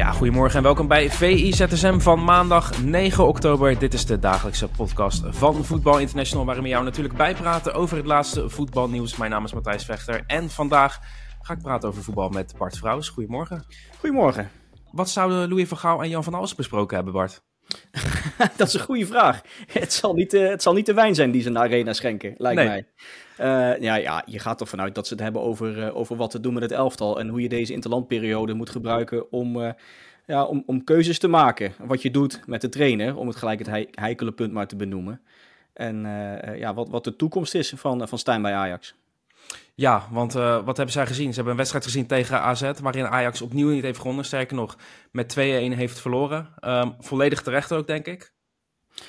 Ja, 0.00 0.12
goedemorgen 0.12 0.56
en 0.56 0.62
welkom 0.62 0.88
bij 0.88 1.10
VI 1.10 1.52
ZSM 1.52 1.98
van 1.98 2.24
maandag 2.24 2.82
9 2.82 3.26
oktober. 3.26 3.78
Dit 3.78 3.94
is 3.94 4.06
de 4.06 4.18
dagelijkse 4.18 4.68
podcast 4.68 5.22
van 5.26 5.64
Voetbal 5.64 5.98
International, 5.98 6.44
waarin 6.44 6.62
we 6.62 6.68
jou 6.68 6.84
natuurlijk 6.84 7.16
bijpraten 7.16 7.74
over 7.74 7.96
het 7.96 8.06
laatste 8.06 8.48
voetbalnieuws. 8.48 9.16
Mijn 9.16 9.30
naam 9.30 9.44
is 9.44 9.52
Matthijs 9.52 9.84
Vechter 9.84 10.24
en 10.26 10.50
vandaag 10.50 10.98
ga 11.40 11.52
ik 11.52 11.62
praten 11.62 11.88
over 11.88 12.02
voetbal 12.02 12.28
met 12.28 12.54
Bart 12.58 12.78
Vrouws. 12.78 13.08
Goedemorgen. 13.08 13.64
Goedemorgen. 13.98 14.50
Wat 14.90 15.10
zouden 15.10 15.48
Louis 15.48 15.68
van 15.68 15.78
Gaal 15.78 16.02
en 16.02 16.08
Jan 16.08 16.24
van 16.24 16.34
Alst 16.34 16.56
besproken 16.56 16.96
hebben, 16.96 17.14
Bart? 17.14 17.42
dat 18.56 18.66
is 18.68 18.74
een 18.74 18.80
goede 18.80 19.06
vraag. 19.06 19.40
Het 19.66 19.92
zal, 19.92 20.14
niet, 20.14 20.34
uh, 20.34 20.48
het 20.48 20.62
zal 20.62 20.72
niet 20.72 20.86
de 20.86 20.94
wijn 20.94 21.14
zijn 21.14 21.30
die 21.30 21.42
ze 21.42 21.50
naar 21.50 21.68
de 21.68 21.74
arena 21.74 21.92
schenken, 21.92 22.34
lijkt 22.38 22.58
Nee. 22.60 22.68
mij. 22.68 22.86
Eh, 23.36 23.80
ja, 23.82 23.94
ja, 23.94 24.22
je 24.26 24.38
gaat 24.38 24.60
er 24.60 24.66
vanuit 24.66 24.94
dat 24.94 25.06
ze 25.06 25.12
het 25.14 25.22
hebben 25.22 25.42
over, 25.42 25.82
eh, 25.86 25.96
over 25.96 26.16
wat 26.16 26.30
te 26.30 26.40
doen 26.40 26.52
met 26.54 26.62
het 26.62 26.72
elftal. 26.72 27.18
En 27.20 27.28
hoe 27.28 27.40
je 27.42 27.48
deze 27.48 27.72
interlandperiode 27.72 28.54
moet 28.54 28.70
gebruiken 28.70 29.32
om, 29.32 29.62
eh, 29.62 29.72
ja, 30.26 30.44
om, 30.44 30.62
om 30.66 30.84
keuzes 30.84 31.18
te 31.18 31.28
maken. 31.28 31.72
Wat 31.78 32.02
je 32.02 32.10
doet 32.10 32.40
met 32.46 32.60
de 32.60 32.68
trainer, 32.68 33.16
om 33.16 33.26
het 33.26 33.36
gelijk 33.36 33.58
het 33.58 33.68
hei- 33.68 33.88
heikele 33.90 34.32
punt 34.32 34.52
maar 34.52 34.66
te 34.66 34.76
benoemen. 34.76 35.20
En 35.72 36.06
eh, 36.06 36.48
eh, 36.48 36.58
ja, 36.58 36.74
wat, 36.74 36.88
wat 36.88 37.04
de 37.04 37.16
toekomst 37.16 37.54
is 37.54 37.72
van, 37.76 38.02
eh, 38.02 38.08
van 38.08 38.18
Stijn 38.18 38.42
bij 38.42 38.52
Ajax. 38.54 38.94
Ja, 39.74 40.06
want 40.10 40.34
eh, 40.34 40.64
wat 40.64 40.76
hebben 40.76 40.94
zij 40.94 41.06
gezien? 41.06 41.28
Ze 41.28 41.34
hebben 41.34 41.50
een 41.52 41.58
wedstrijd 41.58 41.84
gezien 41.84 42.06
tegen 42.06 42.40
AZ, 42.40 42.70
waarin 42.82 43.06
Ajax 43.06 43.42
opnieuw 43.42 43.68
niet 43.70 43.82
heeft 43.82 43.98
gewonnen. 43.98 44.24
Sterker 44.24 44.56
nog, 44.56 44.76
met 45.12 45.32
2-1 45.38 45.38
heeft 45.76 46.00
verloren. 46.00 46.48
Ehm, 46.58 46.90
volledig 46.98 47.42
terecht 47.42 47.72
ook, 47.72 47.86
denk 47.86 48.06
ik. 48.06 48.32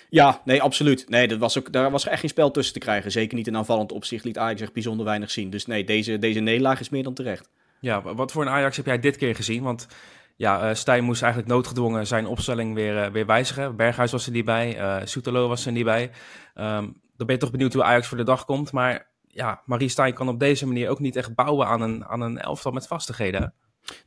Ja, 0.09 0.42
nee, 0.46 0.62
absoluut. 0.62 1.09
Nee, 1.09 1.28
dat 1.28 1.40
was 1.40 1.58
ook, 1.58 1.72
daar 1.72 1.92
was 1.92 2.08
echt 2.08 2.20
geen 2.20 2.30
spel 2.30 2.52
tussen 2.52 2.74
te 2.74 2.80
krijgen. 2.80 3.12
Zeker 3.12 3.38
niet 3.38 3.48
in 3.48 3.58
aanvallend 3.58 3.92
opzicht 3.92 4.24
liet 4.24 4.38
Ajax 4.38 4.62
echt 4.62 4.74
bijzonder 4.74 5.06
weinig 5.06 5.32
zien. 5.32 5.50
Dus 5.50 5.66
nee, 5.66 5.84
deze, 5.84 6.20
deze 6.20 6.40
nederlaag 6.40 6.80
is 6.80 6.90
meer 6.90 7.04
dan 7.04 7.14
terecht. 7.14 7.50
Ja, 7.80 8.02
wa- 8.02 8.16
wat 8.16 8.32
voor 8.32 8.42
een 8.42 8.50
Ajax 8.50 8.78
heb 8.78 8.86
jij 8.86 9.00
dit 9.00 9.18
keer 9.18 9.36
gezien? 9.36 9.64
Want 9.64 9.88
ja, 10.36 10.70
eh 10.70 10.76
Stijn 10.76 11.04
moest 11.04 11.22
eigenlijk 11.22 11.52
noodgedwongen 11.54 12.08
zijn 12.08 12.26
opstelling 12.26 12.74
weer, 12.76 13.04
eh, 13.04 13.12
weer 13.12 13.26
wijzigen. 13.26 13.76
Berghuis 13.76 14.12
was 14.12 14.26
er 14.26 14.32
niet 14.32 14.46
bij, 14.46 14.78
eh 14.78 14.98
Soetelo 15.04 15.48
was 15.48 15.66
er 15.66 15.72
niet 15.72 15.86
bij. 15.86 16.12
Ehm, 16.54 16.84
dan 17.18 17.28
ben 17.28 17.36
je 17.36 17.38
toch 17.38 17.52
benieuwd 17.52 17.74
hoe 17.74 17.84
Ajax 17.84 18.08
voor 18.08 18.18
de 18.18 18.24
dag 18.24 18.46
komt. 18.46 18.72
Maar 18.72 19.09
ja, 19.34 19.62
Marie 19.66 19.90
Stijn 19.90 20.14
kan 20.14 20.30
op 20.30 20.40
deze 20.40 20.68
manier 20.68 20.90
ook 20.90 21.00
niet 21.00 21.16
echt 21.16 21.36
bouwen 21.36 21.68
aan 21.68 21.82
een, 21.82 22.06
aan 22.06 22.22
een 22.22 22.38
elftal 22.38 22.72
met 22.72 22.88
vastigheden. 22.88 23.54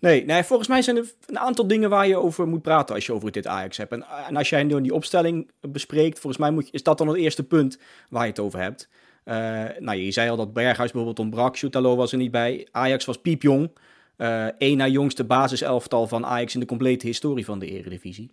Nee, 0.00 0.24
nee, 0.24 0.42
volgens 0.42 0.68
mij 0.68 0.82
zijn 0.82 0.96
er 0.96 1.12
een 1.26 1.38
aantal 1.38 1.66
dingen 1.66 1.90
waar 1.90 2.06
je 2.06 2.16
over 2.16 2.46
moet 2.46 2.62
praten 2.62 2.94
als 2.94 3.06
je 3.06 3.12
over 3.12 3.32
dit 3.32 3.46
Ajax 3.46 3.76
hebt. 3.76 3.92
En, 3.92 4.36
als 4.36 4.48
jij 4.48 4.62
nu 4.62 4.80
die 4.80 4.94
opstelling 4.94 5.50
bespreekt, 5.60 6.18
volgens 6.18 6.42
mij 6.42 6.50
moet 6.50 6.66
je, 6.66 6.72
is 6.72 6.82
dat 6.82 6.98
dan 6.98 7.08
het 7.08 7.16
eerste 7.16 7.44
punt 7.44 7.78
waar 8.08 8.22
je 8.22 8.28
het 8.28 8.40
over 8.40 8.60
hebt. 8.60 8.88
Eh, 9.24 9.36
nou, 9.78 9.98
je 9.98 10.10
zei 10.10 10.30
al 10.30 10.36
dat 10.36 10.52
Berghuis 10.52 10.90
bijvoorbeeld 10.90 11.18
ontbrak, 11.18 11.56
Soetalo 11.56 11.96
was 11.96 12.12
er 12.12 12.18
niet 12.18 12.30
bij. 12.30 12.68
Ajax 12.70 13.04
was 13.04 13.20
piepjong. 13.20 13.70
Eh 14.16 14.46
één 14.58 14.76
na 14.76 14.86
jongste 14.86 15.24
basiselftal 15.24 16.06
van 16.06 16.26
Ajax 16.26 16.54
in 16.54 16.60
de 16.60 16.66
complete 16.66 17.06
historie 17.06 17.44
van 17.44 17.58
de 17.58 17.66
Eredivisie. 17.66 18.30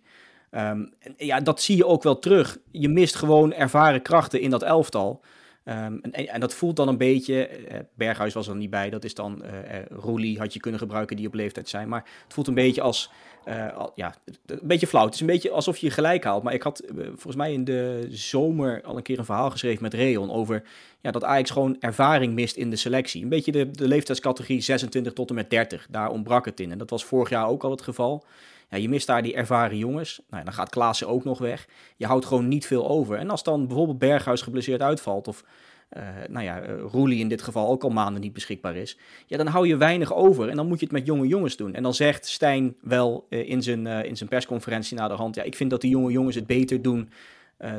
Ehm, 0.50 0.84
ja, 1.16 1.40
dat 1.40 1.60
zie 1.60 1.76
je 1.76 1.86
ook 1.86 2.02
wel 2.02 2.18
terug. 2.18 2.58
Je 2.70 2.88
mist 2.88 3.14
gewoon 3.14 3.52
ervaren 3.52 4.02
krachten 4.02 4.40
in 4.40 4.50
dat 4.50 4.62
elftal. 4.62 5.20
Ehm, 5.64 5.96
en, 6.02 6.28
en 6.28 6.40
dat 6.40 6.54
voelt 6.54 6.76
dan 6.76 6.88
een 6.88 6.96
beetje. 6.96 7.46
eh, 7.46 7.78
Berghuis 7.94 8.34
was 8.34 8.48
er 8.48 8.56
niet 8.56 8.70
bij. 8.70 8.90
Dat 8.90 9.04
is 9.04 9.14
dan. 9.14 9.42
eh, 9.42 9.80
Roelie 9.90 10.38
had 10.38 10.52
je 10.52 10.60
kunnen 10.60 10.80
gebruiken 10.80 11.16
die 11.16 11.26
op 11.26 11.34
leeftijd 11.34 11.68
zijn. 11.68 11.88
Maar 11.88 12.04
het 12.24 12.32
voelt 12.34 12.46
een 12.48 12.54
beetje 12.54 12.80
als. 12.80 13.10
eh, 13.44 13.86
ja, 13.94 14.14
een 14.46 14.58
beetje 14.62 14.86
flauw. 14.86 15.04
Het 15.04 15.14
is 15.14 15.20
een 15.20 15.26
beetje 15.26 15.50
alsof 15.50 15.76
je 15.76 15.90
gelijk 15.90 16.24
haalt. 16.24 16.42
Maar 16.42 16.54
ik 16.54 16.62
had 16.62 16.82
volgens 17.06 17.36
mij 17.36 17.52
in 17.52 17.64
de 17.64 18.06
zomer 18.10 18.82
al 18.82 18.96
een 18.96 19.02
keer 19.02 19.18
een 19.18 19.24
verhaal 19.24 19.50
geschreven 19.50 19.82
met 19.82 19.94
Reon. 19.94 20.30
Over 20.30 20.62
ja, 21.00 21.10
dat 21.10 21.24
Ajax 21.24 21.50
gewoon 21.50 21.76
ervaring 21.80 22.34
mist 22.34 22.56
in 22.56 22.70
de 22.70 22.76
selectie. 22.76 23.22
Een 23.22 23.28
beetje 23.28 23.52
de, 23.52 23.70
de 23.70 23.88
leeftijdscategorie 23.88 24.60
26 24.60 25.12
tot 25.12 25.28
en 25.28 25.34
met 25.34 25.50
30. 25.50 25.86
Daar 25.90 26.10
ontbrak 26.10 26.44
het 26.44 26.60
in. 26.60 26.70
En 26.70 26.78
dat 26.78 26.90
was 26.90 27.04
vorig 27.04 27.28
jaar 27.28 27.46
ook 27.48 27.64
al 27.64 27.70
het 27.70 27.82
geval. 27.82 28.24
Ja, 28.72 28.78
je 28.78 28.88
mist 28.88 29.06
daar 29.06 29.22
die 29.22 29.34
ervaren 29.34 29.78
jongens. 29.78 30.20
Nou, 30.30 30.44
dan 30.44 30.52
gaat 30.52 30.68
Klaassen 30.68 31.08
ook 31.08 31.24
nog 31.24 31.38
weg. 31.38 31.68
Je 31.96 32.06
houdt 32.06 32.26
gewoon 32.26 32.48
niet 32.48 32.66
veel 32.66 32.88
over. 32.88 33.16
En 33.16 33.30
als 33.30 33.42
dan 33.42 33.66
bijvoorbeeld 33.66 33.98
Berghuis 33.98 34.42
geblesseerd 34.42 34.82
uitvalt... 34.82 35.28
of 35.28 35.44
eh, 35.88 36.02
nou 36.28 36.44
ja, 36.44 36.60
eh, 36.60 36.74
Roelie 36.90 37.18
in 37.18 37.28
dit 37.28 37.42
geval 37.42 37.68
ook 37.68 37.82
al 37.82 37.90
maanden 37.90 38.20
niet 38.20 38.32
beschikbaar 38.32 38.76
is... 38.76 38.98
ja, 39.26 39.36
dan 39.36 39.46
hou 39.46 39.66
je 39.66 39.76
weinig 39.76 40.14
over 40.14 40.48
en 40.48 40.56
dan 40.56 40.68
moet 40.68 40.78
je 40.78 40.84
het 40.84 40.94
met 40.94 41.06
jonge 41.06 41.26
jongens 41.26 41.56
doen. 41.56 41.74
En 41.74 41.82
dan 41.82 41.94
zegt 41.94 42.26
Stijn 42.26 42.76
wel 42.80 43.26
eh, 43.28 43.48
in, 43.48 43.62
zijn, 43.62 43.86
in 43.86 44.16
zijn 44.16 44.28
persconferentie 44.28 44.96
na 44.96 45.08
de 45.08 45.14
hand... 45.14 45.34
ja, 45.34 45.42
ik 45.42 45.56
vind 45.56 45.70
dat 45.70 45.80
die 45.80 45.90
jonge 45.90 46.12
jongens 46.12 46.36
het 46.36 46.46
beter 46.46 46.82
doen... 46.82 47.10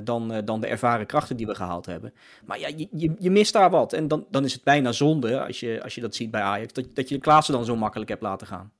dan, 0.03 0.41
dan 0.45 0.61
de 0.61 0.67
ervaren 0.67 1.05
krachten 1.05 1.37
die 1.37 1.45
we 1.45 1.55
gehaald 1.55 1.85
hebben. 1.85 2.13
Maar 2.45 2.59
ja, 2.59 2.67
je, 2.67 2.87
je, 2.91 3.13
je 3.19 3.31
mist 3.31 3.53
daar 3.53 3.69
wat. 3.69 3.93
En 3.93 4.07
dan, 4.07 4.25
dan 4.29 4.43
is 4.43 4.53
het 4.53 4.63
bijna 4.63 4.91
zonde, 4.91 5.45
als 5.45 5.59
je, 5.59 5.83
als 5.83 5.95
je 5.95 6.01
dat 6.01 6.15
ziet 6.15 6.31
bij 6.31 6.41
Ajax... 6.41 6.73
dat, 6.73 6.85
dat 6.93 7.09
je 7.09 7.15
de 7.15 7.21
Klaassen 7.21 7.53
dan 7.53 7.65
zo 7.65 7.75
makkelijk 7.75 8.09
hebt 8.09 8.21
laten 8.21 8.47
gaan. 8.47 8.71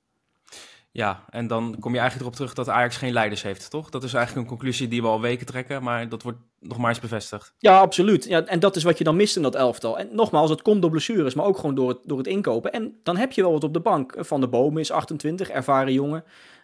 Ja, 0.95 1.25
en 1.29 1.47
dan 1.47 1.75
kom 1.79 1.93
je 1.93 1.99
eigenlijk 1.99 2.21
erop 2.21 2.35
terug 2.35 2.53
dat 2.53 2.75
Ajax 2.75 2.97
geen 2.97 3.13
leiders 3.13 3.41
heeft, 3.41 3.69
toch? 3.69 3.89
Dat 3.89 4.03
is 4.03 4.13
eigenlijk 4.13 4.45
een 4.45 4.57
conclusie 4.57 4.87
die 4.87 5.01
we 5.01 5.07
al 5.07 5.21
weken 5.21 5.45
trekken, 5.45 5.83
maar 5.83 6.09
dat 6.09 6.23
wordt 6.23 6.37
nog 6.59 6.77
maar 6.77 6.89
eens 6.89 6.99
bevestigd. 6.99 7.53
Ja, 7.57 7.79
absoluut. 7.79 8.25
Ja, 8.25 8.45
en 8.45 8.59
dat 8.59 8.75
is 8.75 8.83
wat 8.83 8.97
je 8.97 9.03
dan 9.03 9.15
mist 9.15 9.35
in 9.35 9.41
dat 9.41 9.55
elftal. 9.55 9.99
En 9.99 10.09
nogmaals, 10.11 10.49
het 10.49 10.61
komt 10.61 10.81
door 10.81 10.91
blessures, 10.91 11.33
maar 11.33 11.45
ook 11.45 11.57
gewoon 11.57 11.75
door 11.75 11.89
het, 11.89 11.97
door 12.03 12.17
het 12.17 12.27
inkopen. 12.27 12.71
En 12.71 12.99
dan 13.03 13.17
heb 13.17 13.31
je 13.31 13.41
wel 13.41 13.51
wat 13.51 13.63
op 13.63 13.73
de 13.73 13.79
bank. 13.79 14.15
Van 14.17 14.41
de 14.41 14.47
Bomen 14.47 14.81
is 14.81 14.91
28, 14.91 15.49
ervaren 15.49 15.93
jongen. 15.93 16.23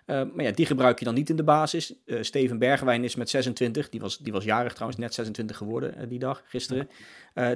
Eh, 0.09 0.21
maar 0.33 0.45
ja, 0.45 0.51
die 0.51 0.65
gebruik 0.65 0.99
je 0.99 1.05
dan 1.05 1.13
niet 1.13 1.29
in 1.29 1.35
de 1.35 1.43
basis. 1.43 1.93
Eh, 2.05 2.17
Steven 2.21 2.57
Bergwijn 2.57 3.03
is 3.03 3.15
met 3.15 3.29
26. 3.29 3.89
Die 3.89 3.99
was, 3.99 4.17
die 4.17 4.33
was 4.33 4.43
jarig 4.43 4.73
trouwens, 4.73 4.99
net 4.99 5.13
26 5.13 5.57
geworden 5.57 5.95
eh, 5.95 6.09
die 6.09 6.19
dag, 6.19 6.43
gisteren. 6.45 6.89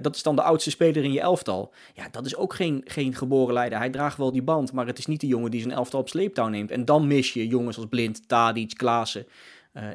Dat 0.02 0.16
is 0.16 0.24
dan 0.24 0.36
de 0.36 0.42
oudste 0.42 0.70
speler 0.70 1.04
in 1.04 1.12
je 1.12 1.20
elftal. 1.20 1.74
Ja, 1.94 2.08
dat 2.12 2.26
is 2.26 2.36
ook 2.36 2.54
geen, 2.54 2.82
geen 2.86 3.16
geboren 3.16 3.54
leider. 3.54 3.78
Hij 3.78 3.90
draagt 3.90 4.18
wel 4.18 4.32
die 4.32 4.42
band, 4.42 4.72
maar 4.72 4.88
het 4.88 4.98
is 4.98 5.06
niet 5.06 5.22
de 5.22 5.28
jongen 5.28 5.52
die 5.52 5.62
zijn 5.62 5.74
elftal 5.74 6.00
op 6.00 6.10
sleeptouw 6.10 6.48
neemt. 6.48 6.72
En 6.72 6.86
dan 6.86 7.08
mis 7.08 7.34
je 7.34 7.48
jongens 7.48 7.78
als 7.78 7.86
Blind, 7.86 8.28
Tadic, 8.28 8.74
Klaassen. 8.78 9.26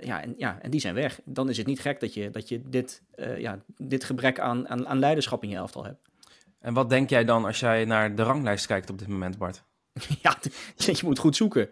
Ja, 0.02 0.22
en, 0.22 0.34
ja, 0.36 0.58
en 0.62 0.70
die 0.70 0.80
zijn 0.80 0.94
weg. 0.94 1.20
Dan 1.24 1.48
is 1.48 1.56
het 1.56 1.66
niet 1.66 1.80
gek 1.80 2.00
dat 2.00 2.14
je, 2.14 2.30
dat 2.30 2.48
je 2.48 2.60
dit, 2.68 3.02
ja, 3.38 3.58
dit 3.76 4.04
gebrek 4.04 4.40
aan, 4.40 4.68
aan, 4.68 4.88
aan 4.88 4.98
leiderschap 4.98 5.42
in 5.42 5.48
je 5.48 5.56
elftal 5.56 5.84
hebt. 5.84 6.08
En 6.60 6.74
wat 6.74 6.90
denk 6.90 7.10
jij 7.10 7.24
dan 7.24 7.44
als 7.44 7.60
jij 7.60 7.84
naar 7.84 8.14
de 8.14 8.22
ranglijst 8.22 8.66
kijkt 8.66 8.90
op 8.90 8.98
dit 8.98 9.08
moment, 9.08 9.38
Bart? 9.38 9.64
ja, 10.22 10.36
je 10.76 10.98
moet 11.04 11.18
goed 11.18 11.36
zoeken. 11.36 11.68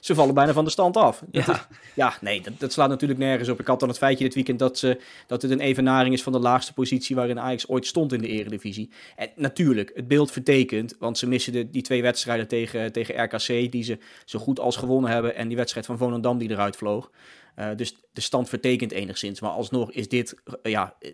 Ze 0.00 0.14
vallen 0.14 0.34
bijna 0.34 0.52
van 0.52 0.64
de 0.64 0.70
stand 0.70 0.96
af. 0.96 1.22
Dat 1.30 1.46
Ja. 1.46 1.52
is- 1.54 1.76
ja, 1.94 2.14
nee, 2.20 2.40
dat, 2.40 2.52
dat 2.58 2.72
slaat 2.72 2.88
natuurlijk 2.88 3.20
nergens 3.20 3.48
op. 3.48 3.60
Ik 3.60 3.66
had 3.66 3.80
dan 3.80 3.88
het 3.88 3.98
feitje 3.98 4.24
dit 4.24 4.34
weekend 4.34 4.58
dat, 4.58 4.78
ze, 4.78 5.00
dat 5.26 5.42
het 5.42 5.50
een 5.50 5.60
evenaring 5.60 6.14
is 6.14 6.22
van 6.22 6.32
de 6.32 6.38
laagste 6.38 6.72
positie 6.72 7.16
waarin 7.16 7.40
Ajax 7.40 7.68
ooit 7.68 7.86
stond 7.86 8.12
in 8.12 8.20
de 8.20 8.28
eredivisie. 8.28 8.90
En 9.16 9.28
natuurlijk, 9.36 9.90
het 9.94 10.08
beeld 10.08 10.30
vertekent, 10.30 10.94
want 10.98 11.18
ze 11.18 11.26
missen 11.28 11.52
de, 11.52 11.70
die 11.70 11.82
twee 11.82 12.02
wedstrijden 12.02 12.48
tegen, 12.48 12.92
tegen 12.92 13.22
RKC, 13.24 13.72
die 13.72 13.82
ze 13.82 13.98
zo 14.24 14.38
goed 14.38 14.60
als 14.60 14.76
gewonnen 14.76 15.10
hebben, 15.10 15.34
en 15.34 15.48
die 15.48 15.56
wedstrijd 15.56 15.86
van 15.86 15.98
Volendam 15.98 16.38
die 16.38 16.50
eruit 16.50 16.76
vloog. 16.76 17.10
Eh, 17.56 17.70
dus 17.76 17.94
de 18.12 18.20
stand 18.20 18.48
vertekent 18.48 18.92
enigszins. 18.92 19.40
Maar 19.40 19.50
alsnog 19.50 19.92
is 19.92 20.08
dit, 20.08 20.34
eh, 20.62 20.72
ja, 20.72 20.94
eh, 21.00 21.10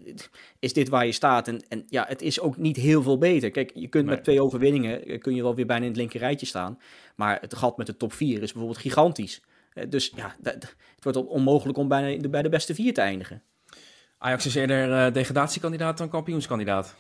is 0.58 0.72
dit 0.72 0.88
waar 0.88 1.06
je 1.06 1.12
staat. 1.12 1.48
En, 1.48 1.64
en 1.68 1.84
ja, 1.88 2.04
het 2.08 2.22
is 2.22 2.40
ook 2.40 2.56
niet 2.56 2.76
heel 2.76 3.02
veel 3.02 3.18
beter. 3.18 3.50
Kijk, 3.50 3.70
je 3.74 3.88
kunt 3.88 4.06
Nee. 4.06 4.14
met 4.14 4.24
twee 4.24 4.42
overwinningen, 4.42 5.18
kun 5.20 5.34
je 5.34 5.42
wel 5.42 5.54
weer 5.54 5.66
bijna 5.66 5.82
in 5.82 5.88
het 5.90 5.96
linker 5.98 6.20
rijtje 6.20 6.46
staan. 6.46 6.78
Maar 7.16 7.38
het 7.40 7.54
gat 7.54 7.76
met 7.76 7.86
de 7.86 7.96
top 7.96 8.12
4 8.12 8.42
is 8.42 8.52
bijvoorbeeld 8.52 8.78
gigantisch. 8.82 9.42
Dus 9.88 10.12
ja, 10.16 10.36
het 10.42 10.74
wordt 11.00 11.26
onmogelijk 11.26 11.78
om 11.78 11.88
bijna 11.88 12.20
de- 12.22 12.28
bij 12.28 12.42
de 12.42 12.48
beste 12.48 12.74
vier 12.74 12.94
te 12.94 13.00
eindigen. 13.00 13.42
Ajax 14.18 14.46
is 14.46 14.54
eerder 14.54 15.12
degradatiekandidaat 15.12 15.98
dan 15.98 16.08
kampioenskandidaat. 16.08 16.94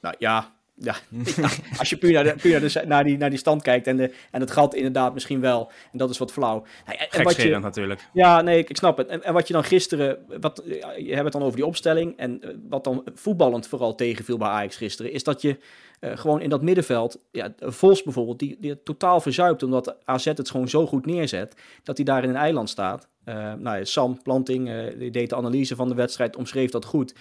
Nou 0.00 0.14
ja, 0.18 0.57
ja, 0.80 0.96
ja, 1.36 1.48
als 1.78 1.90
je 1.90 1.96
puur, 1.96 2.12
naar, 2.12 2.24
de, 2.24 2.34
puur 2.34 2.60
naar, 2.60 2.70
de, 2.70 2.82
naar, 2.86 3.04
die, 3.04 3.16
naar 3.16 3.30
die 3.30 3.38
stand 3.38 3.62
kijkt 3.62 3.86
en, 3.86 3.96
de, 3.96 4.12
en 4.30 4.40
het 4.40 4.50
gat 4.50 4.74
inderdaad 4.74 5.14
misschien 5.14 5.40
wel. 5.40 5.70
En 5.92 5.98
dat 5.98 6.10
is 6.10 6.18
wat 6.18 6.32
flauw. 6.32 6.64
Nou, 6.86 6.98
en- 6.98 7.10
en 7.10 7.22
wat 7.24 7.36
je- 7.36 7.58
natuurlijk. 7.58 8.08
Ja, 8.12 8.40
nee, 8.42 8.58
ik, 8.58 8.70
ik 8.70 8.76
snap 8.76 8.96
het. 8.96 9.06
En, 9.08 9.22
en 9.24 9.32
wat 9.32 9.46
je 9.46 9.52
dan 9.52 9.64
gisteren, 9.64 10.18
wat, 10.40 10.62
je 10.98 11.10
hebt 11.12 11.24
het 11.24 11.32
dan 11.32 11.42
over 11.42 11.56
die 11.56 11.66
opstelling. 11.66 12.16
En 12.16 12.42
eh, 12.42 12.50
wat 12.68 12.84
dan 12.84 13.04
voetballend 13.14 13.66
vooral 13.66 13.94
tegenviel 13.94 14.36
bij 14.38 14.48
Ajax 14.48 14.76
gisteren, 14.76 15.12
is 15.12 15.24
dat 15.24 15.42
je 15.42 15.58
eh, 16.00 16.16
gewoon 16.16 16.40
in 16.40 16.48
dat 16.50 16.62
middenveld, 16.62 17.18
ja, 17.32 17.54
Vos 17.60 18.02
bijvoorbeeld, 18.02 18.38
die, 18.38 18.56
die 18.60 18.82
totaal 18.82 19.20
verzuipt 19.20 19.62
omdat 19.62 19.96
AZ 20.04 20.24
het 20.24 20.50
gewoon 20.50 20.68
zo 20.68 20.86
goed 20.86 21.06
neerzet, 21.06 21.54
dat 21.82 21.96
hij 21.96 22.04
daar 22.06 22.22
in 22.22 22.28
een 22.28 22.36
eiland 22.36 22.70
staat. 22.70 23.08
Eh, 23.24 23.34
nou 23.34 23.76
ja, 23.78 23.84
Sam 23.84 24.22
Planting, 24.22 24.70
die 24.98 25.10
deed 25.10 25.28
de 25.30 25.36
analyse 25.36 25.76
van 25.76 25.88
de 25.88 25.94
wedstrijd, 25.94 26.36
omschreef 26.36 26.70
dat 26.70 26.84
goed. 26.84 27.14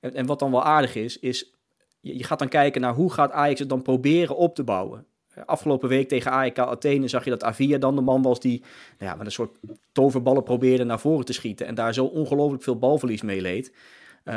En, 0.00 0.14
en 0.14 0.26
wat 0.26 0.38
dan 0.38 0.50
wel 0.50 0.64
aardig 0.64 0.94
is, 0.94 1.18
is 1.18 1.52
je, 2.00 2.24
gaat 2.24 2.38
dan 2.38 2.48
kijken 2.48 2.80
naar 2.80 2.94
hoe 2.94 3.12
gaat 3.12 3.32
Ajax 3.32 3.60
het 3.60 3.68
dan 3.68 3.82
proberen 3.82 4.36
op 4.36 4.54
te 4.54 4.64
bouwen. 4.64 5.06
Eh, 5.34 5.44
afgelopen 5.44 5.88
week 5.88 6.08
tegen 6.08 6.30
AEK 6.30 6.58
Athene 6.58 7.08
zag 7.08 7.24
je 7.24 7.30
dat 7.30 7.44
Avia 7.44 7.78
dan 7.78 7.94
de 7.94 8.00
man 8.00 8.22
was 8.22 8.40
die 8.40 8.62
nou 8.98 9.10
ja, 9.10 9.16
met 9.16 9.26
een 9.26 9.32
soort 9.32 9.56
toverballen 9.92 10.42
probeerde 10.42 10.84
naar 10.84 11.00
voren 11.00 11.24
te 11.24 11.32
schieten. 11.32 11.66
En 11.66 11.74
daar 11.74 11.94
zo 11.94 12.04
ongelooflijk 12.04 12.62
veel 12.62 12.78
balverlies 12.78 13.22
mee 13.22 13.40
leed. 13.40 13.72
Uh, 14.24 14.34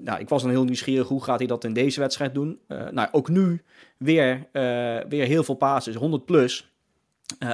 nou, 0.00 0.20
ik 0.20 0.28
was 0.28 0.42
dan 0.42 0.50
heel 0.50 0.64
nieuwsgierig, 0.64 1.08
hoe 1.08 1.22
gaat 1.22 1.38
hij 1.38 1.46
dat 1.46 1.64
in 1.64 1.72
deze 1.72 2.00
wedstrijd 2.00 2.34
doen? 2.34 2.60
Uh, 2.68 2.88
nou, 2.88 3.08
ook 3.12 3.28
nu 3.28 3.62
weer, 3.96 4.36
uh, 4.36 4.42
weer 5.08 5.26
heel 5.26 5.44
veel 5.44 5.54
passes, 5.54 5.94
100 5.94 6.24
plus. 6.24 6.73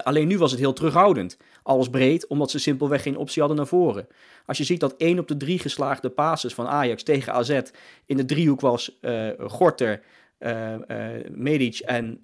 Alleen 0.02 0.28
nu 0.28 0.38
was 0.38 0.50
het 0.50 0.61
heel 0.61 0.72
terughoudend. 0.72 1.37
Alles 1.62 1.90
breed, 1.90 2.26
omdat 2.26 2.50
ze 2.50 2.58
simpelweg 2.58 3.02
geen 3.02 3.17
optie 3.17 3.40
hadden 3.40 3.58
naar 3.58 3.67
voren. 3.67 4.06
Als 4.46 4.58
je 4.58 4.64
ziet 4.64 4.81
dat 4.81 4.96
één 4.96 5.19
op 5.19 5.28
de 5.28 5.37
drie 5.37 5.58
geslaagde 5.58 6.11
passes 6.11 6.55
van 6.55 6.67
Ajax 6.67 7.02
tegen 7.02 7.32
AZ 7.32 7.61
in 8.06 8.17
de 8.17 8.25
driehoek 8.25 8.61
was 8.61 8.99
Gorter, 9.38 10.02
Medic 11.28 11.78
en 11.78 12.22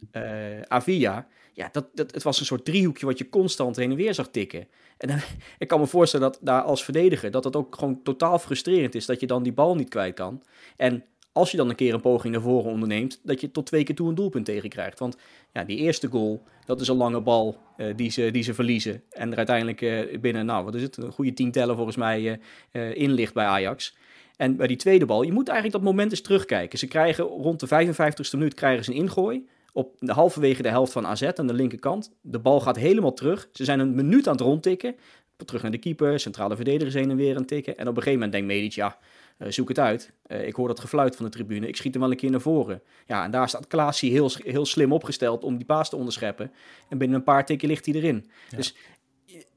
Avia 0.68 1.26
ja, 1.56 1.68
dat, 1.72 1.86
dat, 1.94 2.14
het 2.14 2.22
was 2.22 2.40
een 2.40 2.46
soort 2.46 2.64
driehoekje 2.64 3.06
wat 3.06 3.18
je 3.18 3.28
constant 3.28 3.76
heen 3.76 3.90
en 3.90 3.96
weer 3.96 4.14
zag 4.14 4.28
tikken. 4.28 4.68
En 4.96 5.08
dan, 5.08 5.18
ik 5.58 5.68
kan 5.68 5.80
me 5.80 5.86
voorstellen 5.86 6.30
dat 6.30 6.38
daar 6.42 6.62
als 6.62 6.84
verdediger, 6.84 7.30
dat 7.30 7.42
dat 7.42 7.56
ook 7.56 7.74
gewoon 7.74 8.02
totaal 8.02 8.38
frustrerend 8.38 8.94
is, 8.94 9.06
dat 9.06 9.20
je 9.20 9.26
dan 9.26 9.42
die 9.42 9.52
bal 9.52 9.74
niet 9.74 9.88
kwijt 9.88 10.14
kan. 10.14 10.42
En 10.76 11.04
als 11.36 11.50
je 11.50 11.56
dan 11.56 11.68
een 11.68 11.74
keer 11.74 11.94
een 11.94 12.00
poging 12.00 12.32
naar 12.32 12.42
voren 12.42 12.70
onderneemt, 12.70 13.20
dat 13.22 13.40
je 13.40 13.50
tot 13.50 13.66
twee 13.66 13.84
keer 13.84 13.94
toe 13.94 14.08
een 14.08 14.14
doelpunt 14.14 14.44
tegenkrijgt. 14.44 14.98
Want 14.98 15.16
ja, 15.52 15.64
die 15.64 15.78
eerste 15.78 16.08
goal, 16.08 16.42
dat 16.64 16.80
is 16.80 16.88
een 16.88 16.96
lange 16.96 17.20
bal 17.20 17.58
uh, 17.76 17.86
die, 17.96 18.10
ze, 18.10 18.30
die 18.30 18.42
ze 18.42 18.54
verliezen. 18.54 19.02
En 19.10 19.30
er 19.30 19.36
uiteindelijk 19.36 19.80
uh, 19.80 20.18
binnen, 20.20 20.46
nou 20.46 20.64
wat 20.64 20.74
is 20.74 20.82
het, 20.82 20.96
een 20.96 21.12
goede 21.12 21.32
tien 21.32 21.50
tellen 21.50 21.74
volgens 21.74 21.96
mij 21.96 22.40
uh, 22.72 22.94
in 22.96 23.12
ligt 23.12 23.34
bij 23.34 23.44
Ajax. 23.44 23.96
En 24.36 24.56
bij 24.56 24.66
die 24.66 24.76
tweede 24.76 25.06
bal, 25.06 25.22
je 25.22 25.32
moet 25.32 25.48
eigenlijk 25.48 25.78
dat 25.78 25.92
moment 25.92 26.10
eens 26.10 26.20
terugkijken. 26.20 26.78
Ze 26.78 26.86
krijgen 26.86 27.24
rond 27.24 27.60
de 27.60 27.66
55ste 27.66 28.30
minuut 28.32 28.54
krijgen 28.54 28.84
ze 28.84 28.90
een 28.90 28.96
ingooi 28.96 29.46
op 29.72 29.96
de 29.98 30.12
halverwege 30.12 30.62
de 30.62 30.68
helft 30.68 30.92
van 30.92 31.06
AZ 31.06 31.22
aan 31.22 31.46
de 31.46 31.54
linkerkant. 31.54 32.12
De 32.20 32.38
bal 32.38 32.60
gaat 32.60 32.76
helemaal 32.76 33.12
terug. 33.14 33.48
Ze 33.52 33.64
zijn 33.64 33.80
een 33.80 33.94
minuut 33.94 34.26
aan 34.26 34.32
het 34.32 34.42
rondtikken. 34.42 34.96
Terug 35.44 35.62
naar 35.62 35.70
de 35.70 35.78
keeper, 35.78 36.20
centrale 36.20 36.56
verdedigers 36.56 36.94
heen 36.94 37.10
en 37.10 37.16
weer 37.16 37.30
aan 37.30 37.38
het 37.38 37.48
tikken. 37.48 37.76
En 37.76 37.88
op 37.88 37.96
een 37.96 38.02
gegeven 38.02 38.12
moment 38.12 38.32
denkt 38.32 38.46
Medic, 38.46 38.72
ja, 38.72 38.98
uh, 39.38 39.48
zoek 39.50 39.68
het 39.68 39.78
uit. 39.78 40.12
Uh, 40.26 40.46
ik 40.46 40.54
hoor 40.54 40.68
dat 40.68 40.80
gefluit 40.80 41.16
van 41.16 41.24
de 41.24 41.30
tribune. 41.30 41.68
Ik 41.68 41.76
schiet 41.76 41.92
hem 41.92 42.02
wel 42.02 42.10
een 42.10 42.16
keer 42.16 42.30
naar 42.30 42.40
voren. 42.40 42.82
Ja, 43.06 43.24
en 43.24 43.30
daar 43.30 43.48
staat 43.48 43.66
Klaasie 43.66 44.10
heel, 44.10 44.30
heel 44.44 44.66
slim 44.66 44.92
opgesteld 44.92 45.44
om 45.44 45.56
die 45.56 45.66
paas 45.66 45.88
te 45.88 45.96
onderscheppen. 45.96 46.52
En 46.88 46.98
binnen 46.98 47.16
een 47.16 47.24
paar 47.24 47.46
tikken 47.46 47.68
ligt 47.68 47.86
hij 47.86 47.94
erin. 47.94 48.30
Ja. 48.50 48.56
Dus 48.56 48.76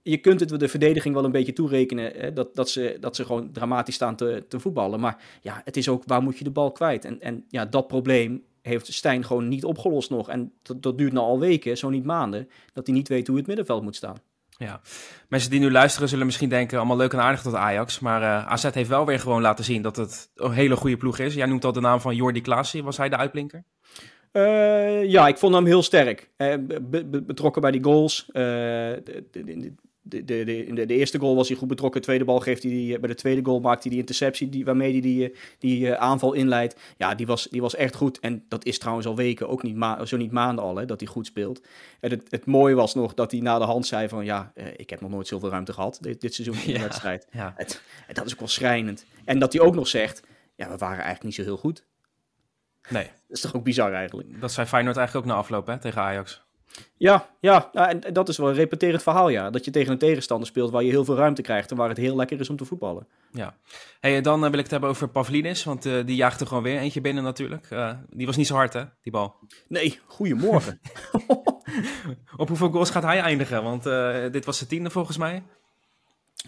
je 0.02 0.18
kunt 0.18 0.40
het 0.40 0.60
de 0.60 0.68
verdediging 0.68 1.16
wel 1.16 1.24
een 1.24 1.32
beetje 1.32 1.54
toerekenen 1.54 2.12
hè, 2.16 2.34
dat, 2.34 2.56
dat, 2.56 2.70
ze, 2.70 2.98
dat 3.00 3.16
ze 3.16 3.26
gewoon 3.26 3.52
dramatisch 3.52 3.96
staan 3.96 4.16
te, 4.16 4.46
te 4.48 4.60
voetballen. 4.60 5.00
Maar 5.00 5.24
ja, 5.42 5.62
het 5.66 5.78
is 5.78 5.90
ook 5.90 6.04
waar 6.06 6.22
moet 6.22 6.38
je 6.38 6.44
de 6.44 6.52
bal 6.52 6.72
kwijt? 6.72 7.06
En, 7.06 7.22
en 7.22 7.46
ja, 7.50 7.66
dat 7.66 7.88
probleem 7.88 8.44
heeft 8.62 8.94
Stijn 8.94 9.26
gewoon 9.26 9.48
niet 9.48 9.66
opgelost 9.66 10.10
nog. 10.10 10.30
En 10.30 10.54
dat, 10.62 10.82
dat 10.82 10.98
duurt 10.98 11.14
nou 11.14 11.26
al 11.26 11.40
weken, 11.40 11.78
zo 11.78 11.90
niet 11.90 12.06
maanden, 12.06 12.50
dat 12.74 12.88
hij 12.88 12.96
niet 12.96 13.08
weet 13.08 13.28
hoe 13.28 13.38
het 13.38 13.48
middenveld 13.48 13.84
moet 13.84 13.96
staan. 13.96 14.18
Ja, 14.60 14.82
mensen 15.28 15.50
die 15.50 15.60
nu 15.60 15.72
luisteren 15.72 16.10
zullen 16.10 16.26
misschien 16.26 16.50
denken, 16.50 16.78
allemaal 16.78 16.98
leuk 16.98 17.14
en 17.14 17.22
aardig 17.22 17.42
tot 17.42 17.56
Ajax. 17.56 18.00
Maar 18.00 18.22
uh, 18.22 18.48
AZ 18.48 18.70
heeft 18.74 18.90
wel 18.90 19.06
weer 19.06 19.20
gewoon 19.20 19.42
laten 19.42 19.66
zien 19.66 19.82
dat 19.82 19.96
het 19.96 20.32
een 20.36 20.52
hele 20.52 20.76
goede 20.76 20.98
ploeg 20.98 21.18
is. 21.18 21.34
Jij 21.34 21.46
noemt 21.46 21.66
al 21.66 21.72
de 21.72 21.80
naam 21.80 22.02
van 22.02 22.16
Jordi 22.16 22.42
Klaasie. 22.42 22.84
Was 22.84 22.98
hij 22.98 23.10
de 23.10 23.18
uitblinker? 23.18 23.64
Uh, 24.34 25.06
ja, 25.06 25.28
ik 25.28 25.38
vond 25.38 25.56
hem 25.56 25.66
heel 25.66 25.84
sterk. 25.84 26.30
Uh, 26.38 26.54
betrokken 27.26 27.62
bij 27.62 27.72
die 27.72 27.84
goals. 27.84 28.30
De, 28.34 29.74
de, 30.02 30.26
de, 30.26 30.44
de, 30.44 30.74
de, 30.74 30.86
de, 30.86 30.94
eerste 30.94 31.20
goal 31.20 31.36
was 31.36 31.48
hij 31.48 31.58
goed 31.58 31.68
betrokken. 31.68 32.00
De 32.00 32.06
tweede 32.08 32.26
bal 32.26 32.40
geeft 32.40 32.64
hij 32.64 32.72
die, 32.72 33.00
bij 33.00 33.10
de 33.10 33.16
tweede 33.16 33.46
goal 33.46 33.60
maakt 33.60 33.84
hij 33.84 33.92
die 33.92 34.00
interceptie 34.00 34.50
die, 34.50 34.66
waarmee 34.66 34.92
hij 34.92 35.02
die, 35.02 35.36
die 35.60 35.80
uh, 35.80 35.94
aanval 35.94 36.34
inleidt. 36.34 36.80
Ja, 36.98 37.16
die 37.16 37.26
was, 37.26 37.48
die 37.52 37.62
was 37.62 37.76
echt 37.76 37.96
goed. 37.96 38.20
En 38.20 38.46
dat 38.48 38.66
is 38.66 38.80
trouwens 38.80 39.08
al 39.08 39.16
weken, 39.16 39.50
ook 39.50 39.64
niet 39.64 39.76
ma 39.76 40.06
zo 40.06 40.18
niet 40.18 40.32
maanden 40.32 40.64
al, 40.64 40.76
hè, 40.76 40.86
dat 40.86 41.00
hij 41.00 41.10
goed 41.10 41.26
speelt. 41.26 41.62
En 42.00 42.10
het, 42.10 42.24
het 42.30 42.46
mooie 42.46 42.76
was 42.76 42.94
nog 42.94 43.14
dat 43.14 43.32
hij 43.32 43.40
na 43.40 43.60
de 43.60 43.66
hand 43.66 43.88
zei 43.88 44.08
van 44.08 44.26
ja, 44.26 44.52
ik 44.76 44.90
heb 44.90 45.02
nog 45.02 45.10
nooit 45.10 45.28
zoveel 45.28 45.50
ruimte 45.50 45.74
gehad 45.74 45.98
dit, 46.02 46.22
dit 46.22 46.34
seizoen 46.34 46.58
in 46.58 46.74
de 46.74 46.80
ja, 46.80 46.84
wedstrijd. 46.84 47.28
Ja. 47.32 47.54
Het, 47.56 47.82
en 48.08 48.14
dat 48.14 48.26
is 48.26 48.34
ook 48.34 48.40
wel 48.40 48.48
schrijnend. 48.48 49.06
En 49.26 49.40
dat 49.40 49.54
hij 49.54 49.62
ook 49.62 49.76
nog 49.76 49.88
zegt, 49.88 50.22
ja, 50.56 50.70
we 50.70 50.78
waren 50.78 51.04
eigenlijk 51.04 51.24
niet 51.24 51.36
zo 51.36 51.44
heel 51.44 51.58
goed. 51.58 51.86
Nee. 52.90 53.04
Dat 53.28 53.38
is 53.38 53.44
toch 53.44 53.56
ook 53.56 53.64
bizar 53.64 53.94
eigenlijk. 53.94 54.42
Dat 54.42 54.52
zei 54.52 54.68
Feyenoord 54.68 54.98
eigenlijk 54.98 55.28
ook 55.28 55.34
na 55.34 55.40
afloop 55.40 55.68
hè, 55.68 55.80
tegen 55.80 56.02
Ajax. 56.02 56.44
Ja, 56.98 57.30
ja, 57.40 57.72
en 57.74 58.14
dat 58.14 58.30
is 58.30 58.38
wel 58.38 58.50
een 58.50 58.56
repeterend 58.56 59.04
verhaal, 59.04 59.30
ja. 59.30 59.50
Dat 59.50 59.66
je 59.66 59.72
tegen 59.72 59.92
een 59.92 59.98
tegenstander 59.98 60.48
speelt 60.48 60.72
waar 60.72 60.84
je 60.84 60.90
heel 60.90 61.06
veel 61.06 61.16
ruimte 61.16 61.42
krijgt 61.42 61.72
en 61.72 61.78
waar 61.78 61.90
het 61.90 61.98
heel 61.98 62.16
lekker 62.16 62.40
is 62.40 62.50
om 62.50 62.56
te 62.56 62.66
voetballen. 62.66 63.08
Ja. 63.32 63.56
Hey, 64.00 64.22
dan 64.22 64.44
uh, 64.44 64.50
wil 64.50 64.58
ik 64.58 64.64
het 64.64 64.72
hebben 64.72 64.90
over 64.90 65.08
Pavlidis, 65.08 65.64
want 65.64 65.86
uh, 65.86 66.06
die 66.06 66.16
jaagde 66.16 66.46
gewoon 66.46 66.64
weer 66.64 66.80
eentje 66.80 67.02
binnen 67.02 67.24
natuurlijk. 67.24 67.70
Uh, 67.72 67.92
die 68.10 68.26
was 68.26 68.36
niet 68.36 68.48
zo 68.48 68.56
hard, 68.56 68.74
hè, 68.74 68.84
die 69.02 69.12
bal? 69.12 69.36
Nee, 69.68 70.00
goedemorgen. 70.06 70.80
Op 72.38 72.48
hoeveel 72.48 72.72
goals 72.72 72.90
gaat 72.90 73.04
hij 73.04 73.20
eindigen? 73.20 73.64
Want 73.64 73.84
dit 74.34 74.46
was 74.46 74.60
de 74.60 74.68
tiende 74.68 74.90
volgens 74.90 75.18
mij. 75.18 75.44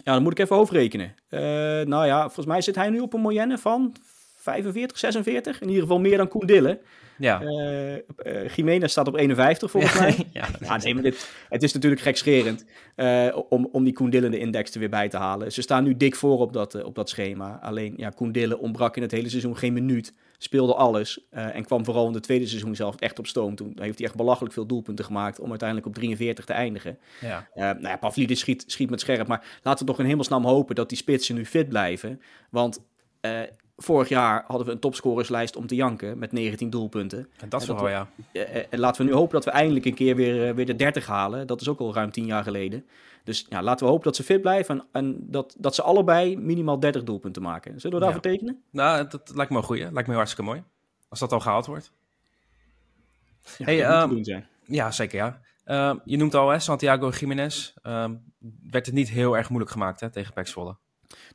Ja, 0.04 0.12
dan 0.12 0.22
moet 0.22 0.32
ik 0.32 0.38
even 0.38 0.56
overrekenen. 0.56 1.14
nou 1.88 2.06
ja, 2.06 2.22
volgens 2.22 2.46
mij 2.46 2.60
zit 2.60 2.74
hij 2.74 2.90
nu 2.90 3.00
op 3.00 3.12
een 3.12 3.20
moyenne 3.20 3.58
van 3.58 3.96
45, 4.42 4.98
46. 4.98 5.60
In 5.60 5.68
ieder 5.68 5.82
geval 5.82 6.00
meer 6.00 6.16
dan 6.16 6.28
Koen 6.28 6.46
Dillen. 6.46 6.80
Ja. 7.18 7.42
Uh, 7.42 8.76
uh, 8.80 8.86
staat 8.86 9.08
op 9.08 9.16
51 9.16 9.70
volgens 9.70 9.98
mij. 10.00 10.26
ja, 10.32 10.48
ja, 10.60 10.76
nee, 10.76 10.94
maar 10.94 11.02
dit, 11.02 11.30
het 11.48 11.62
is 11.62 11.72
natuurlijk 11.72 12.02
gekscherend 12.02 12.64
uh, 12.96 13.36
om, 13.48 13.68
om 13.72 13.84
die 13.84 13.92
Koen 13.92 14.10
Dillen 14.10 14.30
de 14.30 14.38
index 14.38 14.72
er 14.72 14.78
weer 14.78 14.88
bij 14.88 15.08
te 15.08 15.16
halen. 15.16 15.52
Ze 15.52 15.62
staan 15.62 15.84
nu 15.84 15.96
dik 15.96 16.14
voor 16.14 16.38
op 16.38 16.52
dat, 16.52 16.84
op 16.84 16.94
dat 16.94 17.08
schema. 17.08 17.58
Alleen 17.62 17.94
ja, 17.96 18.08
Koen 18.08 18.32
Dillen 18.32 18.58
ontbrak 18.58 18.96
in 18.96 19.02
het 19.02 19.10
hele 19.10 19.28
seizoen 19.28 19.56
geen 19.56 19.72
minuut. 19.72 20.12
Speelde 20.38 20.74
alles 20.74 21.26
en 21.30 21.64
kwam 21.64 21.84
vooral 21.84 22.06
in 22.06 22.14
het 22.14 22.22
tweede 22.22 22.46
seizoen 22.46 22.76
zelf 22.76 22.96
echt 22.96 23.18
op 23.18 23.26
stoom. 23.26 23.54
Toen 23.54 23.76
heeft 23.80 23.98
hij 23.98 24.06
echt 24.06 24.16
belachelijk 24.16 24.54
veel 24.54 24.66
doelpunten 24.66 25.04
gemaakt 25.04 25.40
om 25.40 25.50
uiteindelijk 25.50 25.88
op 25.88 25.94
43 25.94 26.44
te 26.44 26.52
eindigen. 26.52 26.98
Ja. 27.20 27.48
nou 27.54 27.80
ja, 27.82 27.96
Pavlidis 27.96 28.40
schiet, 28.40 28.64
schiet 28.66 28.90
met 28.90 29.00
scherp. 29.00 29.26
Maar 29.26 29.44
laten 29.62 29.86
we 29.86 29.90
toch 29.90 30.00
in 30.00 30.06
hemelsnaam 30.06 30.44
hopen 30.44 30.74
dat 30.74 30.88
die 30.88 30.98
spitsen 30.98 31.34
nu 31.34 31.46
fit 31.46 31.68
blijven. 31.68 32.20
Want 32.50 32.80
Vorig 33.76 34.08
jaar 34.08 34.44
hadden 34.46 34.66
we 34.66 34.72
een 34.72 34.78
topscorerslijst 34.78 35.56
om 35.56 35.66
te 35.66 35.74
janken 35.74 36.18
met 36.18 36.32
19 36.32 36.70
doelpunten. 36.70 37.28
En 37.38 37.48
dat 37.48 37.60
is 37.60 37.66
wel, 37.66 37.88
ja. 37.88 38.08
En 38.70 38.78
laten 38.78 39.04
we 39.04 39.10
nu 39.10 39.16
hopen 39.16 39.32
dat 39.32 39.44
we 39.44 39.50
eindelijk 39.50 39.84
een 39.84 39.94
keer 39.94 40.16
weer, 40.16 40.54
weer 40.54 40.66
de 40.66 40.76
30 40.76 41.06
halen. 41.06 41.46
Dat 41.46 41.60
is 41.60 41.68
ook 41.68 41.80
al 41.80 41.94
ruim 41.94 42.10
10 42.10 42.26
jaar 42.26 42.42
geleden. 42.42 42.86
Dus 43.24 43.46
ja, 43.48 43.62
laten 43.62 43.86
we 43.86 43.90
hopen 43.90 44.04
dat 44.04 44.16
ze 44.16 44.22
fit 44.22 44.40
blijven 44.40 44.78
en, 44.78 44.86
en 44.92 45.16
dat, 45.30 45.54
dat 45.58 45.74
ze 45.74 45.82
allebei 45.82 46.36
minimaal 46.36 46.80
30 46.80 47.02
doelpunten 47.02 47.42
maken. 47.42 47.80
Zullen 47.80 47.98
we 47.98 48.04
daarvoor 48.04 48.24
ja. 48.24 48.30
tekenen? 48.30 48.62
Nou, 48.70 49.08
dat 49.08 49.32
lijkt 49.34 49.50
me 49.50 49.56
een 49.56 49.62
goeie. 49.62 49.92
Lijkt 49.92 50.08
me 50.08 50.14
hartstikke 50.14 50.50
mooi. 50.50 50.62
Als 51.08 51.20
dat 51.20 51.32
al 51.32 51.40
gehaald 51.40 51.66
wordt. 51.66 51.92
Ja, 53.58 53.64
hey, 53.64 54.02
um, 54.02 54.24
zijn. 54.24 54.46
ja 54.64 54.90
zeker 54.90 55.18
ja. 55.18 55.40
Uh, 55.66 56.00
je 56.04 56.16
noemt 56.16 56.34
al, 56.34 56.48
hè, 56.48 56.58
Santiago 56.58 57.08
Jiménez. 57.08 57.74
Uh, 57.82 58.10
werd 58.70 58.86
het 58.86 58.94
niet 58.94 59.10
heel 59.10 59.36
erg 59.36 59.48
moeilijk 59.48 59.72
gemaakt 59.72 60.00
hè, 60.00 60.10
tegen 60.10 60.32
Pek 60.32 60.46
Zwolle. 60.46 60.76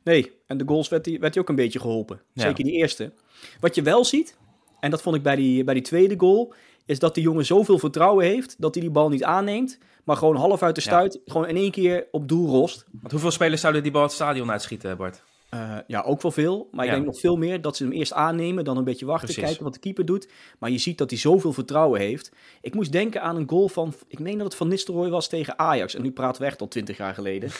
Nee, 0.02 0.32
en 0.46 0.58
de 0.58 0.64
goals 0.66 0.88
werd 0.88 1.06
hij 1.06 1.18
werd 1.20 1.38
ook 1.38 1.48
een 1.48 1.54
beetje 1.54 1.80
geholpen. 1.80 2.20
Zeker 2.34 2.64
die 2.64 2.72
eerste. 2.72 3.12
Wat 3.60 3.74
je 3.74 3.82
wel 3.82 4.04
ziet, 4.04 4.36
en 4.80 4.90
dat 4.90 5.02
vond 5.02 5.16
ik 5.16 5.22
bij 5.22 5.36
die, 5.36 5.64
bij 5.64 5.74
die 5.74 5.82
tweede 5.82 6.14
goal, 6.18 6.54
is 6.86 6.98
dat 6.98 7.14
die 7.14 7.22
jongen 7.22 7.46
zoveel 7.46 7.78
vertrouwen 7.78 8.24
heeft 8.24 8.56
dat 8.58 8.74
hij 8.74 8.82
die 8.82 8.92
bal 8.92 9.08
niet 9.08 9.24
aanneemt, 9.24 9.78
maar 10.04 10.16
gewoon 10.16 10.36
half 10.36 10.62
uit 10.62 10.74
de 10.74 10.80
stuit, 10.80 11.20
gewoon 11.24 11.48
in 11.48 11.56
één 11.56 11.70
keer 11.70 12.06
op 12.10 12.28
doel 12.28 12.48
rost. 12.48 12.84
Want 12.90 13.12
hoeveel 13.12 13.30
spelers 13.30 13.60
zouden 13.60 13.82
die 13.82 13.92
bal 13.92 14.02
het 14.02 14.12
stadion 14.12 14.50
uitschieten, 14.50 14.96
Bart? 14.96 15.22
Uh, 15.54 15.76
ja, 15.86 16.00
ook 16.00 16.22
wel 16.22 16.30
veel. 16.30 16.68
Maar 16.72 16.84
ik 16.84 16.90
denk 16.90 17.04
nog 17.04 17.20
veel 17.20 17.36
meer 17.36 17.60
dat 17.60 17.76
ze 17.76 17.82
hem 17.82 17.92
eerst 17.92 18.12
aannemen, 18.12 18.64
dan 18.64 18.76
een 18.76 18.84
beetje 18.84 19.06
wachten, 19.06 19.26
Precies. 19.26 19.44
kijken 19.44 19.64
wat 19.64 19.74
de 19.74 19.80
keeper 19.80 20.04
doet. 20.04 20.28
Maar 20.58 20.70
je 20.70 20.78
ziet 20.78 20.98
dat 20.98 21.10
hij 21.10 21.18
zoveel 21.18 21.52
vertrouwen 21.52 22.00
heeft. 22.00 22.32
Ik 22.60 22.74
moest 22.74 22.92
denken 22.92 23.22
aan 23.22 23.36
een 23.36 23.48
goal 23.48 23.68
van, 23.68 23.94
ik 24.08 24.18
meen 24.18 24.36
dat 24.36 24.46
het 24.46 24.54
van 24.54 24.68
Nistelrooy 24.68 25.10
was 25.10 25.28
tegen 25.28 25.58
Ajax. 25.58 25.94
En 25.94 26.02
nu 26.02 26.10
praten 26.10 26.40
we 26.42 26.46
echt 26.46 26.60
al 26.60 26.68
twintig 26.68 26.96
jaar 26.96 27.14
geleden. 27.14 27.50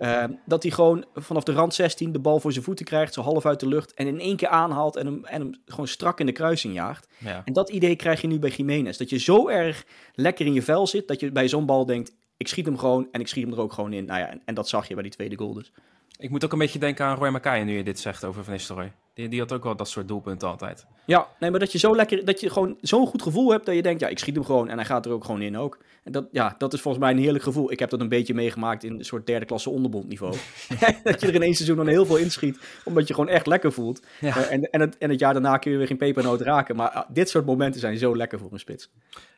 uh, 0.00 0.24
dat 0.44 0.62
hij 0.62 0.72
gewoon 0.72 1.04
vanaf 1.14 1.42
de 1.42 1.52
rand 1.52 1.74
16 1.74 2.12
de 2.12 2.18
bal 2.18 2.40
voor 2.40 2.52
zijn 2.52 2.64
voeten 2.64 2.84
krijgt, 2.84 3.14
zo 3.14 3.22
half 3.22 3.46
uit 3.46 3.60
de 3.60 3.68
lucht. 3.68 3.94
En 3.94 4.06
in 4.06 4.20
één 4.20 4.36
keer 4.36 4.48
aanhaalt 4.48 4.96
en 4.96 5.06
hem, 5.06 5.24
en 5.24 5.40
hem 5.40 5.54
gewoon 5.66 5.88
strak 5.88 6.20
in 6.20 6.26
de 6.26 6.32
kruising 6.32 6.74
jaagt. 6.74 7.08
Ja. 7.18 7.42
En 7.44 7.52
dat 7.52 7.70
idee 7.70 7.96
krijg 7.96 8.20
je 8.20 8.26
nu 8.26 8.38
bij 8.38 8.50
Jiménez. 8.50 8.96
Dat 8.96 9.10
je 9.10 9.18
zo 9.18 9.48
erg 9.48 9.84
lekker 10.14 10.46
in 10.46 10.52
je 10.52 10.62
vel 10.62 10.86
zit, 10.86 11.08
dat 11.08 11.20
je 11.20 11.32
bij 11.32 11.48
zo'n 11.48 11.66
bal 11.66 11.86
denkt, 11.86 12.14
ik 12.36 12.48
schiet 12.48 12.66
hem 12.66 12.78
gewoon 12.78 13.08
en 13.10 13.20
ik 13.20 13.28
schiet 13.28 13.44
hem 13.44 13.52
er 13.52 13.60
ook 13.60 13.72
gewoon 13.72 13.92
in. 13.92 14.04
Nou 14.04 14.20
ja, 14.20 14.30
en, 14.30 14.42
en 14.44 14.54
dat 14.54 14.68
zag 14.68 14.88
je 14.88 14.94
bij 14.94 15.02
die 15.02 15.12
tweede 15.12 15.36
goal 15.36 15.52
dus. 15.52 15.72
Ik 16.18 16.30
moet 16.30 16.44
ook 16.44 16.52
een 16.52 16.58
beetje 16.58 16.78
denken 16.78 17.04
aan 17.04 17.16
Roy 17.16 17.28
Mackay 17.28 17.62
nu 17.62 17.76
je 17.76 17.84
dit 17.84 18.00
zegt 18.00 18.24
over 18.24 18.44
Van 18.44 18.52
Nistelrooy. 18.52 18.92
Die, 19.14 19.28
die 19.28 19.40
had 19.40 19.52
ook 19.52 19.64
wel 19.64 19.76
dat 19.76 19.88
soort 19.88 20.08
doelpunten 20.08 20.48
altijd. 20.48 20.86
Ja, 21.04 21.28
nee, 21.40 21.50
maar 21.50 21.60
dat 21.60 21.72
je 21.72 21.78
zo 21.78 21.96
lekker, 21.96 22.24
dat 22.24 22.40
je 22.40 22.50
gewoon 22.50 22.76
zo'n 22.80 23.06
goed 23.06 23.22
gevoel 23.22 23.50
hebt 23.50 23.66
dat 23.66 23.74
je 23.74 23.82
denkt, 23.82 24.00
ja, 24.00 24.08
ik 24.08 24.18
schiet 24.18 24.34
hem 24.34 24.44
gewoon 24.44 24.68
en 24.68 24.76
hij 24.76 24.84
gaat 24.84 25.06
er 25.06 25.12
ook 25.12 25.24
gewoon 25.24 25.42
in 25.42 25.56
ook. 25.56 25.78
En 26.04 26.12
dat, 26.12 26.26
ja, 26.32 26.54
dat 26.58 26.72
is 26.72 26.80
volgens 26.80 27.04
mij 27.04 27.12
een 27.12 27.18
heerlijk 27.18 27.44
gevoel. 27.44 27.72
Ik 27.72 27.78
heb 27.78 27.90
dat 27.90 28.00
een 28.00 28.08
beetje 28.08 28.34
meegemaakt 28.34 28.84
in 28.84 28.92
een 28.92 29.04
soort 29.04 29.26
derde 29.26 29.46
klasse 29.46 29.70
onderbondniveau. 29.70 30.36
dat 31.02 31.20
je 31.20 31.26
er 31.26 31.34
in 31.34 31.42
één 31.42 31.54
seizoen 31.54 31.76
dan 31.76 31.86
heel 31.86 32.06
veel 32.06 32.16
inschiet, 32.16 32.58
omdat 32.84 33.08
je 33.08 33.14
gewoon 33.14 33.30
echt 33.30 33.46
lekker 33.46 33.72
voelt. 33.72 34.02
Ja. 34.20 34.36
Uh, 34.36 34.52
en, 34.52 34.70
en, 34.70 34.80
het, 34.80 34.98
en 34.98 35.10
het 35.10 35.18
jaar 35.18 35.32
daarna 35.32 35.56
kun 35.56 35.70
je 35.70 35.76
weer 35.76 35.86
geen 35.86 35.96
pepernoot 35.96 36.40
raken. 36.40 36.76
Maar 36.76 36.94
uh, 36.94 37.02
dit 37.08 37.28
soort 37.28 37.46
momenten 37.46 37.80
zijn 37.80 37.98
zo 37.98 38.16
lekker 38.16 38.38
voor 38.38 38.52
een 38.52 38.58
spits. 38.58 38.90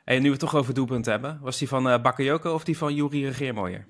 En 0.04 0.16
nu 0.16 0.22
we 0.22 0.30
het 0.30 0.40
toch 0.40 0.56
over 0.56 0.74
doelpunten 0.74 1.12
hebben, 1.12 1.38
was 1.42 1.58
die 1.58 1.68
van 1.68 1.88
uh, 1.88 2.02
Bakayoko 2.02 2.54
of 2.54 2.64
die 2.64 2.78
van 2.78 2.94
Juri 2.94 3.26
Regeermooier? 3.26 3.86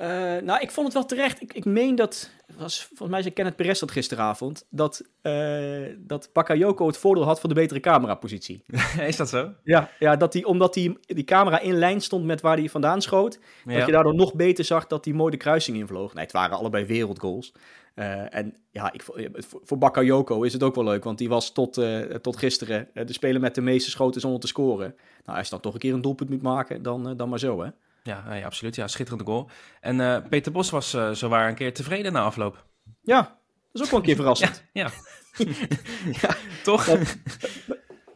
Uh, 0.00 0.06
nou, 0.42 0.60
ik 0.60 0.70
vond 0.70 0.86
het 0.86 0.94
wel 0.94 1.04
terecht. 1.04 1.42
Ik, 1.42 1.52
ik 1.52 1.64
meen 1.64 1.94
dat, 1.94 2.30
was, 2.56 2.84
volgens 2.84 3.08
mij 3.08 3.22
zei 3.22 3.34
Kenneth 3.34 3.56
Perez 3.56 3.80
dat 3.80 3.90
gisteravond, 3.90 4.66
dat, 4.70 5.02
uh, 5.22 5.86
dat 5.98 6.30
Bakayoko 6.32 6.86
het 6.86 6.96
voordeel 6.96 7.24
had 7.24 7.40
van 7.40 7.48
de 7.48 7.54
betere 7.54 7.80
camerapositie. 7.80 8.64
Is 9.06 9.16
dat 9.16 9.28
zo? 9.28 9.52
Ja, 9.64 9.90
ja 9.98 10.16
dat 10.16 10.32
die, 10.32 10.46
omdat 10.46 10.74
die, 10.74 10.98
die 11.00 11.24
camera 11.24 11.60
in 11.60 11.78
lijn 11.78 12.00
stond 12.00 12.24
met 12.24 12.40
waar 12.40 12.56
hij 12.56 12.68
vandaan 12.68 13.02
schoot, 13.02 13.38
ja. 13.64 13.76
dat 13.76 13.86
je 13.86 13.92
daardoor 13.92 14.14
nog 14.14 14.34
beter 14.34 14.64
zag 14.64 14.86
dat 14.86 15.04
hij 15.04 15.14
mooi 15.14 15.30
de 15.30 15.36
kruising 15.36 15.76
invloog. 15.76 16.14
Nee, 16.14 16.24
het 16.24 16.32
waren 16.32 16.56
allebei 16.56 16.84
wereldgoals. 16.84 17.52
Uh, 17.94 18.34
en 18.34 18.56
ja, 18.70 18.92
ik, 18.92 19.02
voor, 19.02 19.60
voor 19.64 19.78
Bakayoko 19.78 20.42
is 20.42 20.52
het 20.52 20.62
ook 20.62 20.74
wel 20.74 20.84
leuk, 20.84 21.04
want 21.04 21.18
die 21.18 21.28
was 21.28 21.52
tot, 21.52 21.80
tot 22.20 22.36
gisteren 22.36 22.88
de 22.92 23.12
speler 23.12 23.40
met 23.40 23.54
de 23.54 23.60
meeste 23.60 23.90
schoten 23.90 24.20
zonder 24.20 24.40
te 24.40 24.46
scoren. 24.46 24.94
Nou, 25.24 25.38
als 25.38 25.46
je 25.46 25.52
dan 25.52 25.60
toch 25.60 25.74
een 25.74 25.80
keer 25.80 25.94
een 25.94 26.00
doelpunt 26.00 26.30
moet 26.30 26.42
maken, 26.42 26.82
dan, 26.82 27.16
dan 27.16 27.28
maar 27.28 27.38
zo, 27.38 27.62
hè. 27.62 27.70
Ja, 28.06 28.24
nee, 28.28 28.44
absoluut. 28.44 28.74
Ja, 28.74 28.88
schitterende 28.88 29.24
goal. 29.24 29.48
En 29.80 29.98
uh, 29.98 30.16
Peter 30.28 30.52
Bos 30.52 30.70
was 30.70 30.94
uh, 30.94 31.10
zowaar 31.10 31.48
een 31.48 31.54
keer 31.54 31.74
tevreden 31.74 32.12
na 32.12 32.22
afloop. 32.22 32.64
Ja, 33.02 33.20
dat 33.72 33.80
is 33.80 33.82
ook 33.82 33.90
wel 33.90 33.98
een 34.00 34.06
keer 34.06 34.16
verrassend. 34.22 34.64
ja, 34.72 34.90
ja. 35.36 35.46
ja. 36.22 36.36
toch? 36.62 36.86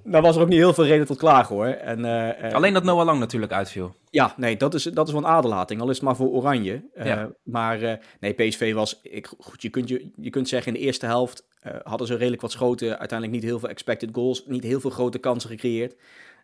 Nou 0.02 0.22
was 0.22 0.36
er 0.36 0.42
ook 0.42 0.48
niet 0.48 0.58
heel 0.58 0.74
veel 0.74 0.86
reden 0.86 1.06
tot 1.06 1.18
klagen 1.18 1.54
hoor. 1.54 1.66
En, 1.66 1.98
uh, 1.98 2.54
Alleen 2.54 2.72
dat 2.72 2.84
Noah 2.84 3.04
Lang 3.04 3.18
natuurlijk 3.18 3.52
uitviel. 3.52 3.94
Ja, 4.10 4.34
nee, 4.36 4.56
dat 4.56 4.74
is, 4.74 4.82
dat 4.82 5.06
is 5.06 5.12
wel 5.12 5.22
een 5.22 5.28
aderlating. 5.28 5.80
Al 5.80 5.90
is 5.90 5.96
het 5.96 6.04
maar 6.04 6.16
voor 6.16 6.28
Oranje. 6.28 6.88
Ja. 6.94 7.30
Maar 7.42 8.00
nee, 8.20 8.32
PSV 8.32 8.74
was... 8.74 9.00
Ik, 9.02 9.30
goed, 9.38 9.62
je 9.62 9.68
kunt, 9.68 9.88
je, 9.88 10.10
je 10.16 10.30
kunt 10.30 10.48
zeggen 10.48 10.74
in 10.74 10.80
de 10.80 10.86
eerste 10.86 11.06
helft 11.06 11.48
hadden 11.82 12.06
ze 12.06 12.16
redelijk 12.16 12.42
wat 12.42 12.52
schoten. 12.52 12.98
Uiteindelijk 12.98 13.40
niet 13.40 13.50
heel 13.50 13.58
veel 13.58 13.68
expected 13.68 14.08
goals. 14.12 14.46
Niet 14.46 14.62
heel 14.62 14.80
veel 14.80 14.90
grote 14.90 15.18
kansen 15.18 15.50
gecreëerd. 15.50 15.96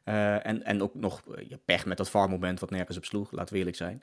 Uh, 0.09 0.47
en, 0.47 0.65
en 0.65 0.83
ook 0.83 0.95
nog 0.95 1.23
uh, 1.29 1.57
pech 1.65 1.87
met 1.87 1.97
dat 1.97 2.11
farmoment 2.11 2.61
wat 2.61 2.71
nergens 2.71 2.97
op 2.97 3.05
sloeg, 3.05 3.33
laten 3.33 3.53
we 3.53 3.59
eerlijk 3.59 3.77
zijn. 3.77 4.03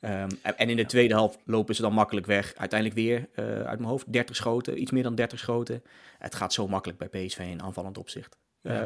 Um, 0.00 0.28
en, 0.42 0.68
in 0.68 0.76
de 0.76 0.86
tweede 0.86 1.14
helft 1.14 1.38
lopen 1.44 1.74
ze 1.74 1.82
dan 1.82 1.92
makkelijk 1.92 2.26
weg. 2.26 2.54
Uiteindelijk 2.56 3.00
weer, 3.00 3.28
uh, 3.34 3.44
uit 3.44 3.78
mijn 3.78 3.90
hoofd, 3.90 4.12
30 4.12 4.36
schoten, 4.36 4.80
iets 4.80 4.90
meer 4.90 5.02
dan 5.02 5.14
30 5.14 5.38
schoten. 5.38 5.82
Het 6.18 6.34
gaat 6.34 6.52
zo 6.52 6.68
makkelijk 6.68 6.98
bij 6.98 7.26
PSV 7.26 7.38
in 7.38 7.62
aanvallend 7.62 7.98
opzicht. 7.98 8.36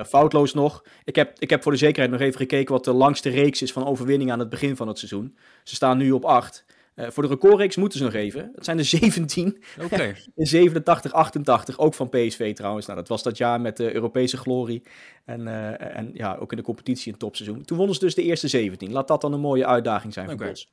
Foutloos 0.06 0.54
nog. 0.54 0.85
Ik 1.04 1.16
heb, 1.16 1.38
ik 1.38 1.50
heb 1.50 1.62
voor 1.62 1.73
de 1.73 1.78
zekerheid 1.78 2.11
nog 2.11 2.21
even 2.21 2.40
gekeken 2.40 2.75
wat 2.75 2.85
de 2.85 2.92
langste 2.92 3.30
reeks 3.30 3.62
is 3.62 3.73
van 3.73 3.87
overwinningen 3.87 4.33
aan 4.33 4.38
het 4.38 4.49
begin 4.49 4.76
van 4.76 4.88
het 4.88 4.99
seizoen. 4.99 5.37
Ze 5.62 5.75
staan 5.75 5.99
nu 5.99 6.11
op 6.11 6.25
8. 6.25 6.64
Uh, 6.96 7.10
voor 7.10 7.22
de 7.22 7.28
recordreeks 7.28 7.76
moeten 7.76 7.98
ze 7.98 8.04
nog 8.04 8.14
even. 8.14 8.50
Het 8.54 8.64
zijn 8.64 8.78
er 8.78 8.84
17. 8.84 9.62
Okay. 9.82 10.16
in 10.34 10.46
87, 10.46 11.12
88. 11.12 11.78
Ook 11.78 11.94
van 11.94 12.08
PSV 12.08 12.54
trouwens. 12.54 12.86
Nou, 12.86 12.98
dat 12.98 13.08
was 13.08 13.22
dat 13.22 13.36
jaar 13.36 13.60
met 13.60 13.76
de 13.76 13.94
Europese 13.94 14.36
glorie. 14.36 14.82
En, 15.24 15.40
uh, 15.40 15.96
en 15.96 16.10
ja, 16.12 16.36
ook 16.36 16.50
in 16.50 16.56
de 16.56 16.62
competitie 16.62 17.12
een 17.12 17.18
topseizoen. 17.18 17.64
Toen 17.64 17.76
wonnen 17.76 17.94
ze 17.94 18.00
dus 18.00 18.14
de 18.14 18.22
eerste 18.22 18.48
17. 18.48 18.92
Laat 18.92 19.08
dat 19.08 19.20
dan 19.20 19.32
een 19.32 19.40
mooie 19.40 19.66
uitdaging 19.66 20.12
zijn 20.12 20.26
voor. 20.26 20.36
Bos. 20.36 20.72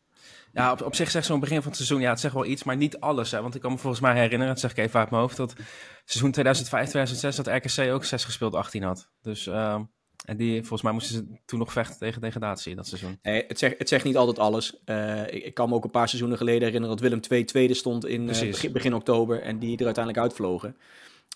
Ja, 0.53 0.71
op, 0.71 0.81
op 0.81 0.95
zich 0.95 1.11
zegt 1.11 1.25
zo'n 1.25 1.39
begin 1.39 1.57
van 1.57 1.67
het 1.67 1.75
seizoen, 1.75 2.01
ja, 2.01 2.09
het 2.09 2.19
zegt 2.19 2.33
wel 2.33 2.45
iets, 2.45 2.63
maar 2.63 2.77
niet 2.77 2.99
alles. 2.99 3.31
Hè? 3.31 3.41
Want 3.41 3.55
ik 3.55 3.61
kan 3.61 3.71
me 3.71 3.77
volgens 3.77 4.01
mij 4.01 4.13
herinneren, 4.13 4.47
dat 4.47 4.59
zeg 4.59 4.71
ik 4.71 4.77
even 4.77 4.99
uit 4.99 5.09
mijn 5.09 5.21
hoofd, 5.21 5.37
dat 5.37 5.53
seizoen 6.05 6.55
2005-2006 7.33 7.35
dat 7.35 7.47
RKC 7.47 7.93
ook 7.93 8.05
6 8.05 8.23
gespeeld 8.23 8.55
18 8.55 8.83
had. 8.83 9.09
Dus... 9.21 9.47
Uh, 9.47 9.79
en 10.25 10.37
die, 10.37 10.59
volgens 10.59 10.81
mij 10.81 10.91
moesten 10.91 11.15
ze 11.15 11.25
toen 11.45 11.59
nog 11.59 11.71
vechten 11.71 11.99
tegen 11.99 12.21
degradatie 12.21 12.75
dat 12.75 12.87
seizoen. 12.87 13.19
Het, 13.21 13.59
zegt, 13.59 13.77
het 13.77 13.89
zegt 13.89 14.03
niet 14.03 14.17
altijd 14.17 14.39
alles. 14.39 14.77
Uh, 14.85 15.21
ik, 15.21 15.43
ik, 15.43 15.53
kan 15.53 15.69
me 15.69 15.75
ook 15.75 15.83
een 15.83 15.89
paar 15.89 16.07
seizoenen 16.07 16.37
geleden 16.37 16.63
herinneren 16.63 16.97
dat 16.97 16.99
Willem 16.99 17.19
II 17.29 17.45
tweede 17.45 17.73
stond 17.73 18.05
in 18.05 18.21
uh, 18.21 18.39
begin, 18.39 18.71
begin, 18.71 18.93
oktober 18.93 19.41
en 19.41 19.59
die 19.59 19.77
er 19.77 19.85
uiteindelijk 19.85 20.25
uitvlogen. 20.25 20.75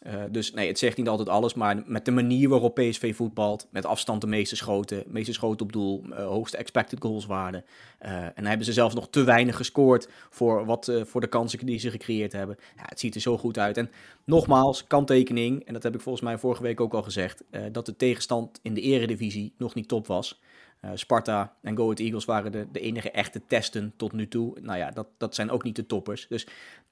Uh, 0.04 0.24
dus 0.30 0.54
nee, 0.54 0.68
het 0.68 0.80
zegt 0.80 0.98
niet 0.98 1.08
altijd 1.08 1.30
alles, 1.30 1.54
maar 1.54 1.84
met 1.86 2.06
de 2.06 2.12
manier 2.12 2.50
waarop 2.50 2.76
PSV 2.76 3.16
voetbalt, 3.16 3.68
met 3.70 3.86
afstand 3.86 4.22
de 4.22 4.28
meeste 4.28 4.56
schoten, 4.56 5.04
meeste 5.08 5.34
schoten 5.34 5.66
op 5.66 5.72
doel, 5.72 6.04
uh, 6.10 6.18
hoogste 6.18 6.58
expected 6.58 7.02
goals 7.02 7.26
waarde. 7.26 7.64
Uh, 8.02 8.12
en 8.12 8.32
dan 8.36 8.46
hebben 8.46 8.66
ze 8.66 8.74
zelfs 8.74 8.96
nog 8.96 9.08
te 9.10 9.24
weinig 9.24 9.56
gescoord 9.56 10.10
voor, 10.30 10.66
wat, 10.66 10.92
voor 11.04 11.22
de 11.22 11.28
kansen 11.28 11.66
die 11.66 11.80
ze 11.80 11.92
gecreëerd 11.92 12.32
hebben. 12.32 12.58
Ja, 12.76 12.84
het 12.86 13.00
ziet 13.00 13.16
er 13.16 13.22
zo 13.22 13.38
goed 13.38 13.58
uit. 13.58 13.78
En 13.78 13.92
nogmaals, 14.24 14.88
kanttekening, 14.88 15.66
en 15.66 15.74
dat 15.74 15.84
heb 15.84 15.96
ik 15.96 16.02
volgens 16.02 16.24
mij 16.24 16.38
vorige 16.38 16.64
week 16.64 16.82
ook 16.82 16.94
al 16.94 17.04
gezegd, 17.04 17.44
dat 17.72 17.86
de 17.86 17.96
tegenstand 17.96 18.60
in 18.62 18.74
de 18.74 18.82
eredivisie 18.82 19.54
nog 19.58 19.74
niet 19.74 19.88
top 19.88 20.08
was. 20.08 20.42
Uh, 20.86 20.92
Sparta 20.94 21.56
en 21.62 21.76
Go 21.76 21.84
Ahead 21.84 22.00
Eagles 22.00 22.26
waren 22.26 22.52
de, 22.52 22.68
de 22.72 22.80
enige 22.80 23.12
echte 23.12 23.42
testen 23.48 23.94
tot 23.98 24.12
nu 24.12 24.28
toe. 24.28 24.58
Nou 24.62 24.78
ja, 24.78 24.92
dat, 24.92 25.08
dat 25.18 25.36
zijn 25.36 25.52
ook 25.52 25.64
niet 25.64 25.76
de 25.76 25.86
toppers. 25.86 26.28
Dus 26.28 26.48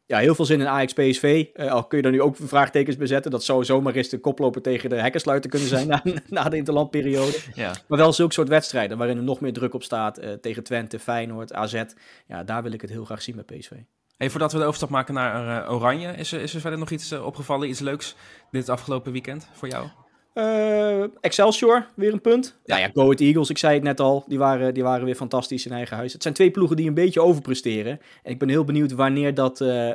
ja, 0.06 0.18
heel 0.18 0.36
veel 0.36 0.46
zin 0.46 0.60
in 0.60 0.68
Ajax 0.68 0.94
PSV. 0.94 1.46
Uh, 1.54 1.72
al 1.72 1.84
kun 1.84 1.98
je 1.98 2.04
daar 2.04 2.12
nu 2.12 2.22
ook 2.22 2.36
vraagtekens 2.40 2.98
bij 2.98 3.08
zetten. 3.08 3.32
Dat 3.32 3.44
zou 3.44 3.66
zomaar 3.66 3.94
eens 3.94 4.10
de 4.10 4.20
koploper 4.20 4.62
tegen 4.62 4.90
de 4.90 4.96
hekkensluiter 4.96 5.50
kunnen 5.50 5.68
zijn 5.68 5.88
na, 5.94 6.04
na 6.28 6.50
de 6.50 6.58
interlandperiode. 6.58 7.38
Ja. 7.54 7.76
Maar 7.88 7.98
wel 7.98 8.14
zulke 8.14 8.34
soort 8.34 8.48
wedstrijden 8.48 8.98
waarin 8.98 9.18
er 9.18 9.24
nog 9.24 9.40
meer 9.40 9.54
druk 9.54 9.74
op 9.74 9.84
staat. 9.84 10.24
Uh, 10.24 10.32
tegen 10.32 10.64
Twente, 10.64 11.00
Feyenoord, 11.00 11.54
AZ. 11.54 11.84
Ja, 12.28 12.44
daar 12.44 12.64
wil 12.64 12.72
ik 12.72 12.82
het 12.82 12.90
heel 12.90 13.06
graag 13.06 13.22
zien 13.22 13.36
bij 13.46 13.58
PSV. 13.58 13.72
Hey, 14.18 14.30
voordat 14.30 14.52
we 14.52 14.58
de 14.58 14.64
overstap 14.64 14.90
maken 14.90 15.14
naar 15.14 15.72
Oranje, 15.72 16.12
is 16.12 16.32
er, 16.32 16.42
is 16.42 16.54
er 16.54 16.62
verder 16.62 16.80
nog 16.80 16.90
iets 16.90 17.12
opgevallen, 17.12 17.70
iets 17.70 17.80
leuks 17.80 18.16
dit 18.52 18.70
afgelopen 18.70 19.12
weekend 19.12 19.50
voor 19.54 19.68
jou? 19.68 19.88
Uh, 20.34 21.04
Excelsior, 21.22 21.88
weer 21.96 22.14
een 22.14 22.22
punt. 22.22 22.60
Ja, 22.66 22.78
ja, 22.78 22.90
Go 22.94 23.12
Eagles, 23.12 23.50
ik 23.50 23.58
zei 23.58 23.74
het 23.74 23.84
net 23.84 24.00
al, 24.00 24.24
die 24.28 24.38
waren, 24.38 24.74
die 24.74 24.84
waren 24.84 25.06
weer 25.06 25.16
fantastisch 25.16 25.66
in 25.66 25.72
eigen 25.72 25.98
huis. 25.98 26.14
Het 26.14 26.22
zijn 26.22 26.34
twee 26.34 26.52
ploegen 26.52 26.76
die 26.76 26.88
een 26.88 26.94
beetje 26.94 27.22
overpresteren. 27.22 28.00
En 28.24 28.32
ik 28.32 28.40
ben 28.40 28.50
heel 28.50 28.64
benieuwd 28.64 28.92
wanneer 28.92 29.34
dat, 29.34 29.62
uh, 29.62 29.88
uh, 29.88 29.94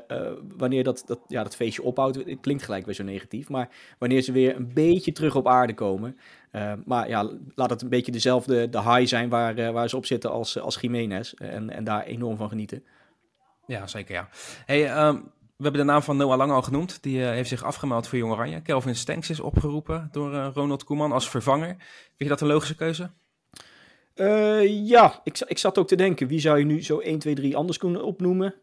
wanneer 0.57 0.85
dat, 0.85 1.03
dat, 1.07 1.19
ja, 1.27 1.43
dat 1.43 1.57
feestje 1.57 1.83
ophoudt. 1.83 2.17
Het 2.17 2.39
klinkt 2.41 2.63
gelijk 2.63 2.85
weer 2.85 2.95
zo 2.95 3.05
negatief, 3.05 3.49
maar 3.49 3.69
wanneer 3.99 4.23
ze 4.23 4.33
weer 4.33 4.57
een 4.57 4.71
beetje 4.75 5.13
terug 5.13 5.37
op 5.37 5.49
aarde 5.49 5.75
komen. 5.75 6.17
maar 6.85 7.09
ja, 7.09 7.31
laat 7.55 7.71
het 7.71 7.83
een 7.83 7.89
beetje 7.89 8.13
dezelfde 8.13 8.69
de 8.69 8.83
high 8.83 9.07
zijn 9.07 9.29
waar, 9.29 9.73
waar 9.73 9.89
ze 9.89 9.97
op 9.97 10.07
zitten 10.07 10.31
als, 10.31 10.61
als 10.61 10.79
Jiménez. 10.81 11.33
En, 11.33 11.71
en 11.71 11.85
daar 11.85 12.05
enorm 12.05 12.37
van 12.37 12.49
genieten. 12.49 12.85
Ja, 13.67 13.87
zeker 13.87 14.15
ja. 14.15 14.29
Hey, 14.67 15.07
um 15.07 15.31
we 15.59 15.65
hebben 15.65 15.87
de 15.87 15.93
naam 15.93 16.03
van 16.03 16.17
Noah 16.17 16.37
Lang 16.37 16.51
al 16.53 16.63
genoemd. 16.63 17.03
Die 17.03 17.19
uh, 17.19 17.29
heeft 17.29 17.49
zich 17.49 17.65
afgemeld 17.65 18.09
voor 18.09 18.19
Jong 18.19 18.33
Oranje. 18.33 18.61
Kelvin 18.61 18.95
Stenks 18.95 19.31
is 19.31 19.41
opgeroepen 19.41 20.09
door 20.13 20.33
uh, 20.33 20.49
Ronald 20.55 20.85
Koeman 20.85 21.13
als 21.13 21.31
vervanger. 21.31 21.69
Vind 21.69 22.17
je 22.17 22.29
dat 22.29 22.41
een 22.41 22.47
logische 22.47 22.75
keuze? 22.75 23.11
Uh, 24.15 24.87
ja, 24.89 25.21
ik, 25.25 25.39
ik 25.47 25.59
zat 25.59 25.79
ook 25.79 25.89
te 25.89 25.97
denken. 25.97 26.27
Wie 26.27 26.41
zou 26.41 26.59
je 26.59 26.65
nu 26.65 26.83
zo 26.83 26.99
1, 26.99 27.19
2, 27.19 27.35
3 27.35 27.57
anders 27.57 27.79
kunnen 27.79 28.05
opnoemen? 28.05 28.55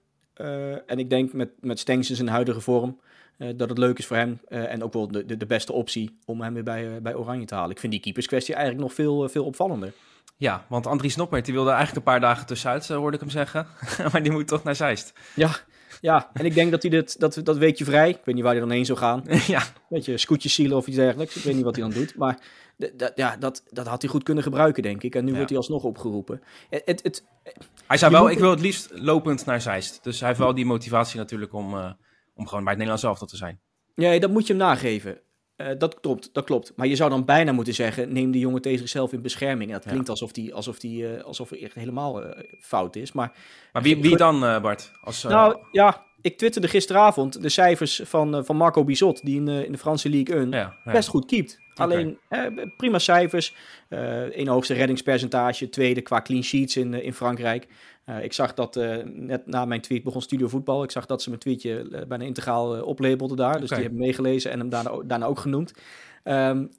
en 0.86 1.00
ik 1.00 1.10
denk 1.10 1.34
met, 1.34 1.50
met 1.60 1.80
Stenks 1.80 2.10
in 2.10 2.16
zijn 2.16 2.28
huidige 2.28 2.62
vorm... 2.62 3.00
dat 3.38 3.70
het 3.70 3.78
leuk 3.78 3.98
is 3.98 4.06
voor 4.06 4.18
hem. 4.18 4.40
en 4.48 4.84
ook 4.84 4.94
wel 4.94 5.08
de, 5.08 5.26
de, 5.26 5.38
de, 5.38 5.46
beste 5.46 5.74
optie 5.74 6.20
om 6.26 6.42
hem 6.42 6.54
weer 6.54 6.64
bij, 6.64 7.02
bij 7.02 7.16
Oranje 7.16 7.46
te 7.46 7.56
halen. 7.56 7.72
Ik 7.72 7.80
vind 7.80 7.92
die 7.92 8.02
keeperskwestie 8.02 8.56
eigenlijk 8.56 8.84
nog 8.84 8.94
veel, 8.94 9.30
veel 9.30 9.46
opvallender. 9.46 9.94
Ja, 10.38 10.66
want 10.70 10.88
Andries 10.88 11.16
Noppert 11.16 11.46
die 11.46 11.54
wilde 11.54 11.70
eigenlijk 11.70 11.98
een 11.98 12.12
paar 12.12 12.20
dagen 12.20 12.46
tussenuit, 12.46 12.88
hoorde 12.88 13.16
ik 13.16 13.22
hem 13.22 13.32
zeggen. 13.32 13.68
maar 14.12 14.24
die 14.24 14.32
moet 14.32 14.48
toch 14.48 14.64
naar 14.64 14.76
Zeist. 14.76 15.14
Ja, 15.36 15.52
ja, 16.06 16.30
en 16.34 16.46
ik 16.46 16.54
denk 16.54 16.72
dat 16.72 16.82
hij 16.82 16.92
dit, 16.92 17.20
dat, 17.20 17.40
dat 17.44 17.58
weet 17.58 17.78
je 17.78 17.86
vrij. 17.86 18.10
Ik 18.10 18.22
weet 18.24 18.36
niet 18.36 18.44
waar 18.44 18.54
hij 18.54 18.62
dan 18.62 18.72
heen 18.72 18.86
zou 18.86 18.98
gaan. 18.98 19.24
ja. 19.48 19.64
Weet 19.90 20.06
je, 20.06 20.18
scootjes 20.18 20.54
zielen 20.54 20.78
of 20.78 20.88
iets 20.88 20.96
dergelijks. 20.96 21.36
Ik 21.36 21.44
weet 21.44 21.56
niet 21.56 21.64
wat 21.64 21.76
hij 21.76 21.84
dan 21.84 21.94
doet. 21.94 22.16
Maar 22.16 22.40
ja, 23.16 23.38
dat, 23.38 23.64
dat 23.70 23.88
had 23.88 24.02
hij 24.02 24.12
goed 24.12 24.24
kunnen 24.24 24.44
gebruiken, 24.44 24.84
denk 24.84 25.04
ik. 25.04 25.16
En 25.16 25.24
nu 25.24 25.30
ja. 25.30 25.36
wordt 25.36 25.50
hij 25.50 25.60
alsnog 25.60 25.84
opgeroepen. 25.84 26.42
Het, 26.70 26.82
het, 26.86 27.04
het, 27.04 27.24
hij 27.88 27.98
zei 27.98 28.12
wel, 28.12 28.30
ik 28.30 28.40
wil 28.40 28.50
het 28.50 28.60
liefst 28.60 28.90
lopend 28.94 29.46
naar 29.46 29.62
Zeist. 29.62 30.04
Dus 30.04 30.20
hij 30.20 30.28
heeft 30.28 30.40
wel 30.40 30.54
die 30.54 30.66
motivatie 30.66 31.18
natuurlijk 31.18 31.54
om, 31.54 31.74
uh, 31.74 31.92
om 32.36 32.48
gewoon 32.48 32.64
bij 32.64 32.74
het 32.74 32.82
Nederlands 32.82 33.04
elftal 33.04 33.28
te 33.28 33.38
zijn. 33.38 33.60
Ja, 33.96 34.20
dat 34.20 34.32
moet 34.32 34.48
je 34.48 34.54
hem 34.54 34.62
nageven. 34.62 35.20
Uh, 35.58 35.68
dat 35.78 36.00
klopt, 36.00 36.30
dat 36.34 36.46
klopt. 36.46 36.74
Maar 36.76 36.88
je 36.88 36.96
zou 36.96 37.10
dan 37.10 37.26
bijna 37.26 37.52
moeten 37.52 37.74
zeggen: 37.74 38.14
neem 38.14 38.32
die 38.32 38.42
jongen 38.42 38.62
tegen 38.62 38.80
zichzelf 38.80 39.14
in 39.14 39.22
bescherming. 39.22 39.70
En 39.70 39.76
dat 39.76 39.86
klinkt 39.86 40.06
ja. 40.06 40.12
alsof 40.12 40.32
die, 40.32 40.54
alsof 40.54 40.80
die, 40.80 41.04
uh, 41.04 41.24
alsof 41.24 41.50
het 41.50 41.60
echt 41.60 41.76
helemaal 41.76 42.24
uh, 42.24 42.30
fout 42.60 42.96
is. 42.96 43.12
Maar, 43.12 43.32
maar 43.74 43.82
wie, 43.82 44.02
wie 44.02 44.18
dan, 44.18 44.40
Bart? 44.40 44.92
Als, 45.04 45.24
nou 45.24 45.58
ja, 45.72 46.06
ik 46.22 46.38
twitterde 46.38 46.68
gisteravond 46.68 47.42
de 47.42 47.50
cijfers 47.50 48.02
van, 48.04 48.46
van 48.46 48.58
Marco 48.58 48.84
Bizot, 48.84 49.26
die 49.26 49.36
in, 49.36 49.48
in 49.48 49.72
de 49.72 49.78
Franse 49.78 50.10
League 50.10 50.36
1 50.36 50.52
ja, 50.52 50.76
ja. 50.86 50.92
best 50.92 51.10
goed 51.10 51.26
keept. 51.26 51.60
Okay. 51.74 51.88
Alleen 51.88 52.18
prima 52.78 53.00
cijfers. 53.00 53.56
een 53.90 54.48
hoogste 54.48 54.74
reddingspercentage, 54.74 55.70
tweede 55.70 56.02
qua 56.02 56.22
clean 56.22 56.44
sheets 56.44 56.78
in, 56.78 56.94
in 56.94 57.14
Frankrijk. 57.14 57.68
Uh, 58.10 58.24
ik 58.24 58.34
zag 58.34 58.54
dat 58.54 58.76
uh, 58.76 58.98
net 59.04 59.48
na 59.48 59.66
mijn 59.66 59.82
tweet 59.82 60.04
begon 60.04 60.22
Studio 60.22 60.48
Voetbal. 60.48 60.84
Ik 60.84 60.92
zag 60.92 61.06
dat 61.06 61.22
ze 61.22 61.30
mijn 61.30 61.42
tweetje 61.42 61.88
uh, 61.92 62.02
bijna 62.08 62.24
integraal 62.24 62.84
oplabelden 62.84 63.38
daar. 63.38 63.60
Dus 63.60 63.64
okay. 63.64 63.78
die 63.78 63.88
hebben 63.88 64.06
meegelezen 64.06 64.52
en 64.52 64.60
hem 64.60 64.70
daarna, 64.70 64.92
daarna 65.06 65.26
ook 65.26 65.40
genoemd. 65.40 65.74
Um, 66.24 66.70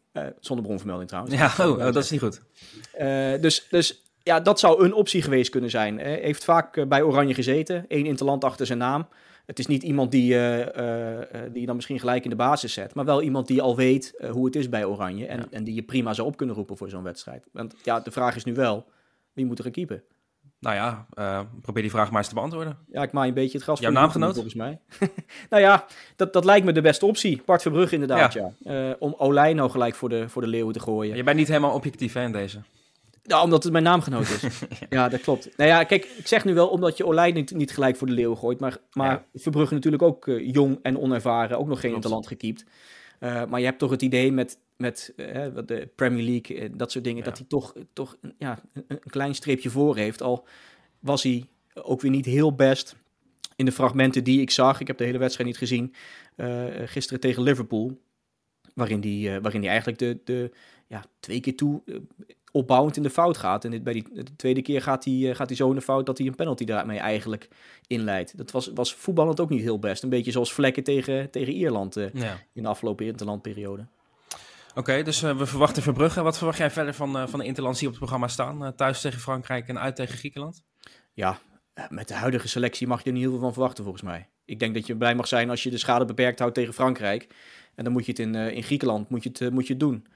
zonder 0.40 0.64
bronvermelding 0.64 1.08
trouwens. 1.08 1.36
Ja, 1.36 1.68
oh, 1.68 1.78
dat 1.78 1.96
is 1.96 2.10
niet 2.10 2.20
goed. 2.20 2.42
dus, 3.42 3.66
dus 3.70 4.02
ja, 4.22 4.40
dat 4.40 4.60
zou 4.60 4.84
een 4.84 4.94
optie 4.94 5.22
geweest 5.22 5.50
kunnen 5.50 5.70
zijn. 5.70 5.98
Hij 5.98 6.18
heeft 6.22 6.44
vaak 6.44 6.88
bij 6.88 7.02
Oranje 7.02 7.34
gezeten. 7.34 7.84
Eén 7.88 8.06
interland 8.06 8.44
achter 8.44 8.66
zijn 8.66 8.78
naam. 8.78 9.08
Het 9.46 9.58
is 9.58 9.66
niet 9.66 9.82
iemand 9.82 10.10
die, 10.10 10.28
die 10.28 11.60
je 11.60 11.66
dan 11.66 11.74
misschien 11.74 12.00
gelijk 12.00 12.24
in 12.24 12.30
de 12.30 12.36
basis 12.36 12.72
zet. 12.72 12.94
Maar 12.94 13.04
wel 13.04 13.22
iemand 13.22 13.46
die 13.46 13.62
al 13.62 13.76
weet 13.76 14.24
hoe 14.30 14.44
het 14.44 14.56
is 14.56 14.68
bij 14.68 14.84
Oranje. 14.84 15.26
En, 15.26 15.38
ja. 15.38 15.46
en 15.50 15.64
die 15.64 15.74
je 15.74 15.82
prima 15.82 16.14
zou 16.14 16.28
op 16.28 16.36
kunnen 16.36 16.54
roepen 16.54 16.76
voor 16.76 16.88
zo'n 16.88 17.02
wedstrijd. 17.02 17.46
Want 17.52 17.74
ja, 17.82 18.00
de 18.00 18.10
vraag 18.10 18.36
is 18.36 18.44
nu 18.44 18.54
wel, 18.54 18.86
wie 19.32 19.46
moet 19.46 19.58
er 19.58 19.64
gaan 19.64 19.72
keeper? 19.72 20.02
Nou 20.66 20.78
ja, 20.78 21.06
uh, 21.18 21.40
probeer 21.62 21.82
die 21.82 21.90
vraag 21.90 22.10
maar 22.10 22.18
eens 22.18 22.28
te 22.28 22.34
beantwoorden. 22.34 22.78
Ja, 22.92 23.02
ik 23.02 23.12
maai 23.12 23.28
een 23.28 23.34
beetje 23.34 23.52
het 23.52 23.62
gras 23.62 23.80
Jouw 23.80 23.90
naamgenoot? 23.90 24.32
Volgens 24.32 24.54
mij. 24.54 24.78
nou 25.50 25.62
ja, 25.62 25.86
dat, 26.16 26.32
dat 26.32 26.44
lijkt 26.44 26.66
me 26.66 26.72
de 26.72 26.80
beste 26.80 27.06
optie. 27.06 27.42
Bart 27.44 27.62
Verbrugge 27.62 27.94
inderdaad, 27.94 28.32
ja. 28.32 28.52
ja. 28.58 28.88
Uh, 28.88 28.94
om 28.98 29.14
Olij 29.18 29.54
nou 29.54 29.70
gelijk 29.70 29.94
voor 29.94 30.08
de, 30.08 30.28
voor 30.28 30.42
de 30.42 30.48
leeuwen 30.48 30.72
te 30.72 30.80
gooien. 30.80 31.16
Je 31.16 31.22
bent 31.22 31.36
niet 31.36 31.48
helemaal 31.48 31.74
objectief 31.74 32.12
hè, 32.12 32.22
in 32.22 32.32
deze? 32.32 32.58
Ja, 33.22 33.42
omdat 33.42 33.62
het 33.62 33.72
mijn 33.72 33.84
naamgenoot 33.84 34.28
is. 34.28 34.42
ja. 34.90 35.08
dat 35.08 35.20
klopt. 35.20 35.56
Nou 35.56 35.70
ja, 35.70 35.84
kijk, 35.84 36.04
ik 36.04 36.26
zeg 36.26 36.44
nu 36.44 36.54
wel 36.54 36.68
omdat 36.68 36.96
je 36.96 37.06
Olij 37.06 37.32
niet, 37.32 37.54
niet 37.54 37.72
gelijk 37.72 37.96
voor 37.96 38.06
de 38.06 38.12
leeuw 38.12 38.34
gooit. 38.34 38.60
Maar, 38.60 38.76
maar 38.92 39.10
Ja. 39.10 39.24
Verbrugge 39.34 39.74
natuurlijk 39.74 40.02
ook 40.02 40.28
eh, 40.28 40.52
jong 40.52 40.78
en 40.82 40.98
onervaren. 40.98 41.58
Ook 41.58 41.68
nog 41.68 41.80
geen 41.80 41.90
Klopt. 41.90 42.06
talent 42.06 42.26
gekiept. 42.26 42.64
Eh, 43.18 43.42
maar 43.48 43.60
je 43.60 43.66
hebt 43.66 43.78
toch 43.78 43.90
het 43.90 44.02
idee 44.02 44.32
met, 44.32 44.58
met 44.76 45.12
eh, 45.16 45.46
de 45.66 45.88
Premier 45.94 46.24
League, 46.24 46.58
eh, 46.58 46.70
dat 46.74 46.90
soort 46.92 47.04
dingen, 47.04 47.18
Ja. 47.18 47.24
dat 47.24 47.38
hij 47.38 47.46
toch, 47.48 47.74
toch 47.92 48.16
een- 48.20 48.34
ja, 48.38 48.58
een, 48.72 48.98
klein 49.06 49.34
streepje 49.34 49.70
voor 49.70 49.96
heeft. 49.96 50.22
Al 50.22 50.46
was 51.00 51.22
hij 51.22 51.44
ook 51.74 52.00
weer 52.00 52.10
niet 52.10 52.24
heel 52.24 52.54
best 52.54 52.96
in 53.56 53.64
de 53.64 53.72
fragmenten 53.72 54.24
die 54.24 54.40
ik 54.40 54.50
zag. 54.50 54.80
Ik 54.80 54.86
heb 54.86 54.98
de 54.98 55.04
hele 55.04 55.18
wedstrijd 55.18 55.48
niet 55.48 55.58
gezien. 55.58 55.94
eh, 56.36 56.64
gisteren 56.84 57.20
tegen 57.20 57.42
Liverpool. 57.42 57.98
Waarin 58.74 59.00
die, 59.00 59.40
waarin 59.40 59.60
die 59.60 59.70
eigenlijk 59.70 59.98
de, 59.98 60.18
de 60.24 60.50
ja, 60.86 61.04
twee 61.20 61.40
keer 61.40 61.56
toe 61.56 61.82
eh, 61.86 61.94
opbouwend 62.52 62.96
in 62.96 63.02
de 63.02 63.10
fout 63.10 63.36
gaat. 63.36 63.64
En 63.64 63.70
dit, 63.70 63.82
bij 63.84 63.92
die, 63.92 64.04
de 64.12 64.36
tweede 64.36 64.62
keer 64.62 64.82
gaat 64.82 65.04
hij, 65.04 65.34
gaat 65.34 65.48
hij 65.48 65.56
zo 65.56 65.68
in 65.68 65.74
de 65.74 65.80
fout 65.80 66.06
dat 66.06 66.18
hij 66.18 66.26
een 66.26 66.34
penalty 66.34 66.64
daarmee 66.64 66.98
eigenlijk 66.98 67.48
inleidt. 67.86 68.36
Dat 68.38 68.50
was, 68.50 68.70
was 68.74 68.94
voetballend 68.94 69.40
ook 69.40 69.50
niet 69.50 69.60
heel 69.62 69.78
best. 69.78 70.02
Een 70.02 70.08
beetje 70.08 70.30
zoals 70.30 70.52
vlekken 70.52 70.82
tegen, 70.84 71.30
tegen 71.30 71.52
Ierland 71.52 71.94
Ja. 72.12 72.38
in 72.52 72.62
de 72.62 72.68
afgelopen 72.68 73.06
interlandperiode. 73.06 73.86
Oké, 74.76 75.02
dus 75.02 75.22
eh, 75.22 75.36
we 75.36 75.46
verwachten 75.46 75.82
Verbrugge. 75.82 76.22
Wat 76.22 76.36
verwacht 76.36 76.58
jij 76.58 76.70
verder 76.70 76.94
van, 76.94 77.18
eh, 77.18 77.26
van 77.26 77.38
de 77.38 77.44
Interlands 77.44 77.78
die 77.78 77.88
op 77.88 77.94
het 77.94 78.02
programma 78.02 78.28
staan? 78.28 78.64
Eh, 78.64 78.70
thuis 78.70 79.00
tegen 79.00 79.20
Frankrijk 79.20 79.68
en 79.68 79.78
uit 79.78 79.96
tegen 79.96 80.18
Griekenland? 80.18 80.64
Ja, 81.12 81.38
met 81.88 82.08
de 82.08 82.14
huidige 82.14 82.48
selectie 82.48 82.86
mag 82.86 82.98
je 82.98 83.06
er 83.06 83.12
niet 83.12 83.22
heel 83.22 83.30
veel 83.30 83.40
van 83.40 83.52
verwachten 83.52 83.84
volgens 83.84 84.04
mij. 84.04 84.28
Ik 84.44 84.58
denk 84.58 84.74
dat 84.74 84.86
je 84.86 84.96
blij 84.96 85.14
mag 85.14 85.28
zijn 85.28 85.50
als 85.50 85.62
je 85.62 85.70
de 85.70 85.78
schade 85.78 86.04
beperkt 86.04 86.38
houdt 86.38 86.54
tegen 86.54 86.74
Frankrijk. 86.74 87.26
En 87.74 87.84
dan 87.84 87.92
moet 87.92 88.04
je 88.06 88.10
het 88.10 88.20
in, 88.20 88.34
in 88.34 88.62
Griekenland 88.62 89.08
moet 89.08 89.22
je 89.22 89.30
het, 89.38 89.52
moet 89.52 89.66
je 89.66 89.76
doen. 89.76 90.06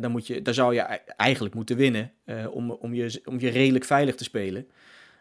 Dan 0.00 0.10
moet 0.10 0.26
je, 0.26 0.42
daar 0.42 0.54
zou 0.54 0.74
je 0.74 0.80
ei- 0.80 1.00
eigenlijk 1.16 1.54
moeten 1.54 1.76
winnen 1.76 2.12
om, 2.50 2.70
om, 2.70 2.94
je, 2.94 3.20
om 3.24 3.40
je 3.40 3.48
redelijk 3.48 3.84
veilig 3.84 4.14
te 4.14 4.24
spelen. 4.24 4.68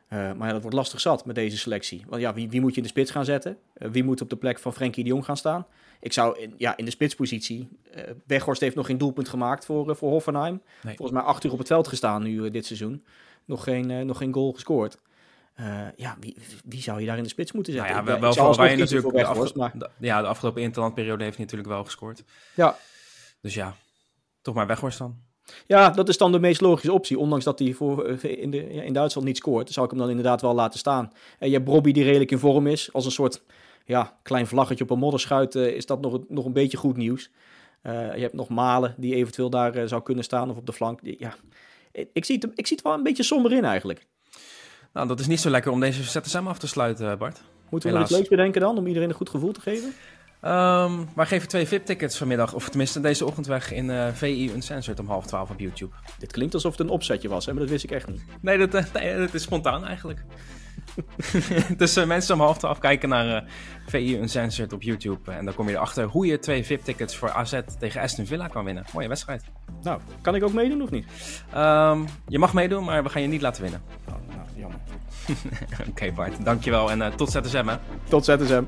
Maar 0.09 0.51
dat 0.51 0.61
wordt 0.61 0.75
lastig 0.75 1.01
zat 1.01 1.25
met 1.25 1.35
deze 1.35 1.57
selectie. 1.57 2.03
Want 2.07 2.21
ja, 2.21 2.33
wie, 2.33 2.49
wie 2.49 2.61
moet 2.61 2.71
je 2.71 2.77
in 2.77 2.83
de 2.83 2.89
spits 2.89 3.11
gaan 3.11 3.25
zetten? 3.25 3.57
Wie 3.73 4.03
moet 4.03 4.21
op 4.21 4.29
de 4.29 4.35
plek 4.35 4.59
van 4.59 4.73
Frenkie 4.73 5.03
de 5.03 5.09
Jong 5.09 5.25
gaan 5.25 5.37
staan? 5.37 5.67
Ik 6.01 6.13
zou 6.13 6.39
in, 6.39 6.53
ja, 6.57 6.77
in 6.77 6.85
de 6.85 6.91
spitspositie... 6.91 7.67
eh 7.91 8.03
Weghorst 8.25 8.61
heeft 8.61 8.75
nog 8.75 8.85
geen 8.85 8.97
doelpunt 8.97 9.29
gemaakt 9.29 9.65
voor, 9.65 9.89
eh, 9.89 9.95
voor 9.95 10.09
Hoffenheim. 10.09 10.61
Nee. 10.83 10.95
Volgens 10.95 11.17
mij 11.17 11.27
acht 11.27 11.43
uur 11.43 11.51
op 11.51 11.57
het 11.57 11.67
veld 11.67 11.87
gestaan 11.87 12.23
nu 12.23 12.45
eh, 12.45 12.51
dit 12.51 12.65
seizoen. 12.65 13.05
Nog 13.45 13.63
geen, 13.63 14.05
nog 14.05 14.17
geen 14.17 14.33
goal 14.33 14.51
gescoord. 14.53 14.97
Ja, 15.95 16.17
wie, 16.19 16.37
wie 16.65 16.81
zou 16.81 16.99
je 16.99 17.05
daar 17.05 17.17
in 17.17 17.23
de 17.23 17.29
spits 17.29 17.51
moeten 17.51 17.73
Nou 17.73 17.85
zetten? 17.87 18.05
ja, 18.05 18.13
Ik, 18.15 18.21
wel, 18.21 18.33
wel 18.33 18.53
voor 18.53 18.63
natuurlijk. 18.65 19.01
voor 19.01 19.11
De, 19.11 19.17
Weghorst, 19.17 19.53
de- 19.53 19.89
ja, 19.99 20.21
de 20.21 20.27
afgelopen 20.27 20.61
interlandperiode 20.61 21.23
heeft 21.23 21.35
hij 21.35 21.45
natuurlijk 21.45 21.71
wel 21.71 21.83
gescoord. 21.83 22.23
Ja, 22.55 22.77
Dus 23.41 23.53
ja, 23.53 23.75
toch 24.41 24.55
maar 24.55 24.67
Weghorst 24.67 24.97
dan. 24.97 25.15
Ja, 25.67 25.89
dat 25.89 26.09
is 26.09 26.17
dan 26.17 26.31
de 26.31 26.39
meest 26.39 26.61
logische 26.61 26.91
optie. 26.93 27.19
Ondanks 27.19 27.45
dat 27.45 27.59
hij 27.59 27.73
voor, 27.73 28.07
in, 28.23 28.51
de, 28.51 28.73
ja, 28.73 28.81
in 28.81 28.93
Duitsland 28.93 29.27
niet 29.27 29.37
scoort, 29.37 29.69
zou 29.69 29.85
ik 29.85 29.91
hem 29.91 29.99
dan 30.01 30.09
inderdaad 30.09 30.41
wel 30.41 30.53
laten 30.53 30.79
staan. 30.79 31.11
En 31.39 31.49
je 31.49 31.55
hebt 31.57 31.67
Robbie 31.69 31.93
die 31.93 32.03
redelijk 32.03 32.31
in 32.31 32.39
vorm 32.39 32.67
is. 32.67 32.93
Als 32.93 33.05
een 33.05 33.11
soort 33.11 33.43
ja, 33.85 34.19
klein 34.23 34.47
vlaggetje 34.47 34.83
op 34.83 34.89
een 34.89 34.99
modderschuit 34.99 35.55
eh, 35.55 35.67
is 35.67 35.85
dat 35.85 36.01
nog, 36.01 36.19
nog 36.27 36.45
een 36.45 36.53
beetje 36.53 36.77
goed 36.77 36.97
nieuws. 36.97 37.31
Eh, 37.81 38.15
je 38.15 38.21
hebt 38.21 38.33
nog 38.33 38.49
Malen 38.49 38.95
die 38.97 39.15
eventueel 39.15 39.49
daar 39.49 39.75
eh, 39.75 39.87
zou 39.87 40.01
kunnen 40.01 40.23
staan 40.23 40.49
of 40.49 40.57
op 40.57 40.65
de 40.65 40.73
flank. 40.73 40.99
Ja, 41.03 41.35
ik, 42.13 42.25
zie 42.25 42.35
het, 42.35 42.51
ik 42.55 42.67
zie 42.67 42.75
het 42.75 42.85
wel 42.85 42.93
een 42.93 43.03
beetje 43.03 43.23
somber 43.23 43.51
in 43.51 43.65
eigenlijk. 43.65 44.05
Nou, 44.93 45.07
dat 45.07 45.19
is 45.19 45.27
niet 45.27 45.39
zo 45.39 45.49
lekker 45.49 45.71
om 45.71 45.79
deze 45.79 46.03
ZSM 46.03 46.47
af 46.47 46.59
te 46.59 46.67
sluiten, 46.67 47.17
Bart. 47.17 47.41
Moeten 47.69 47.93
we 47.93 47.99
iets 47.99 48.11
leuks 48.11 48.27
bedenken 48.27 48.61
dan, 48.61 48.77
om 48.77 48.87
iedereen 48.87 49.09
een 49.09 49.15
goed 49.15 49.29
gevoel 49.29 49.51
te 49.51 49.61
geven? 49.61 49.93
Ehm 50.41 50.91
wij 51.15 51.25
geven 51.25 51.47
twee 51.47 51.67
VIP-tickets 51.67 52.17
vanmiddag, 52.17 52.53
of 52.53 52.69
tenminste 52.69 52.99
deze 52.99 53.25
ochtend 53.25 53.47
weg 53.47 53.71
in 53.71 53.89
eh, 53.89 54.07
VI 54.13 54.51
Uncensored 54.53 54.99
om 54.99 55.07
half 55.07 55.25
twaalf 55.25 55.49
op 55.49 55.59
YouTube. 55.59 55.95
Dit 56.19 56.31
klinkt 56.31 56.53
alsof 56.53 56.71
het 56.71 56.79
een 56.79 56.89
opzetje 56.89 57.29
was, 57.29 57.45
hè, 57.45 57.51
maar 57.51 57.61
dat 57.61 57.71
wist 57.71 57.83
ik 57.83 57.91
echt 57.91 58.07
niet. 58.07 58.23
Nee, 58.41 58.67
dat, 58.67 58.93
nee, 58.93 59.17
dat 59.17 59.33
is 59.33 59.41
spontaan 59.41 59.85
eigenlijk. 59.85 60.23
dus 61.77 61.95
eh, 61.95 62.05
mensen 62.05 62.35
om 62.35 62.41
half 62.41 62.57
twaalf 62.57 62.79
kijken 62.79 63.09
naar 63.09 63.35
eh, 63.35 63.49
VI 63.87 64.17
Uncensored 64.17 64.73
op 64.73 64.81
YouTube. 64.81 65.31
En 65.31 65.45
dan 65.45 65.53
kom 65.53 65.69
je 65.69 65.75
erachter 65.75 66.05
hoe 66.05 66.25
je 66.25 66.39
twee 66.39 66.65
VIP-tickets 66.65 67.15
voor 67.15 67.31
AZ 67.31 67.59
tegen 67.79 68.01
Aston 68.01 68.25
Villa 68.25 68.47
kan 68.47 68.65
winnen. 68.65 68.85
Mooie 68.93 69.07
wedstrijd. 69.07 69.43
Nou, 69.81 70.01
kan 70.21 70.35
ik 70.35 70.43
ook 70.43 70.53
meedoen 70.53 70.81
of 70.81 70.89
niet? 70.89 71.05
Ehm, 71.53 72.01
je 72.27 72.39
mag 72.39 72.53
meedoen, 72.53 72.83
maar 72.83 73.03
we 73.03 73.09
gaan 73.09 73.21
je 73.21 73.27
niet 73.27 73.41
laten 73.41 73.61
winnen. 73.61 73.81
Nou, 74.07 74.19
nou 74.27 74.47
jammer. 74.55 74.79
Oké 75.89 76.11
Bart, 76.11 76.45
dankjewel 76.45 76.91
en 76.91 77.01
eh, 77.01 77.13
tot 77.13 77.31
ZSM 77.31 77.67
hè. 77.67 77.75
Tot 78.09 78.25
ZSM. 78.25 78.63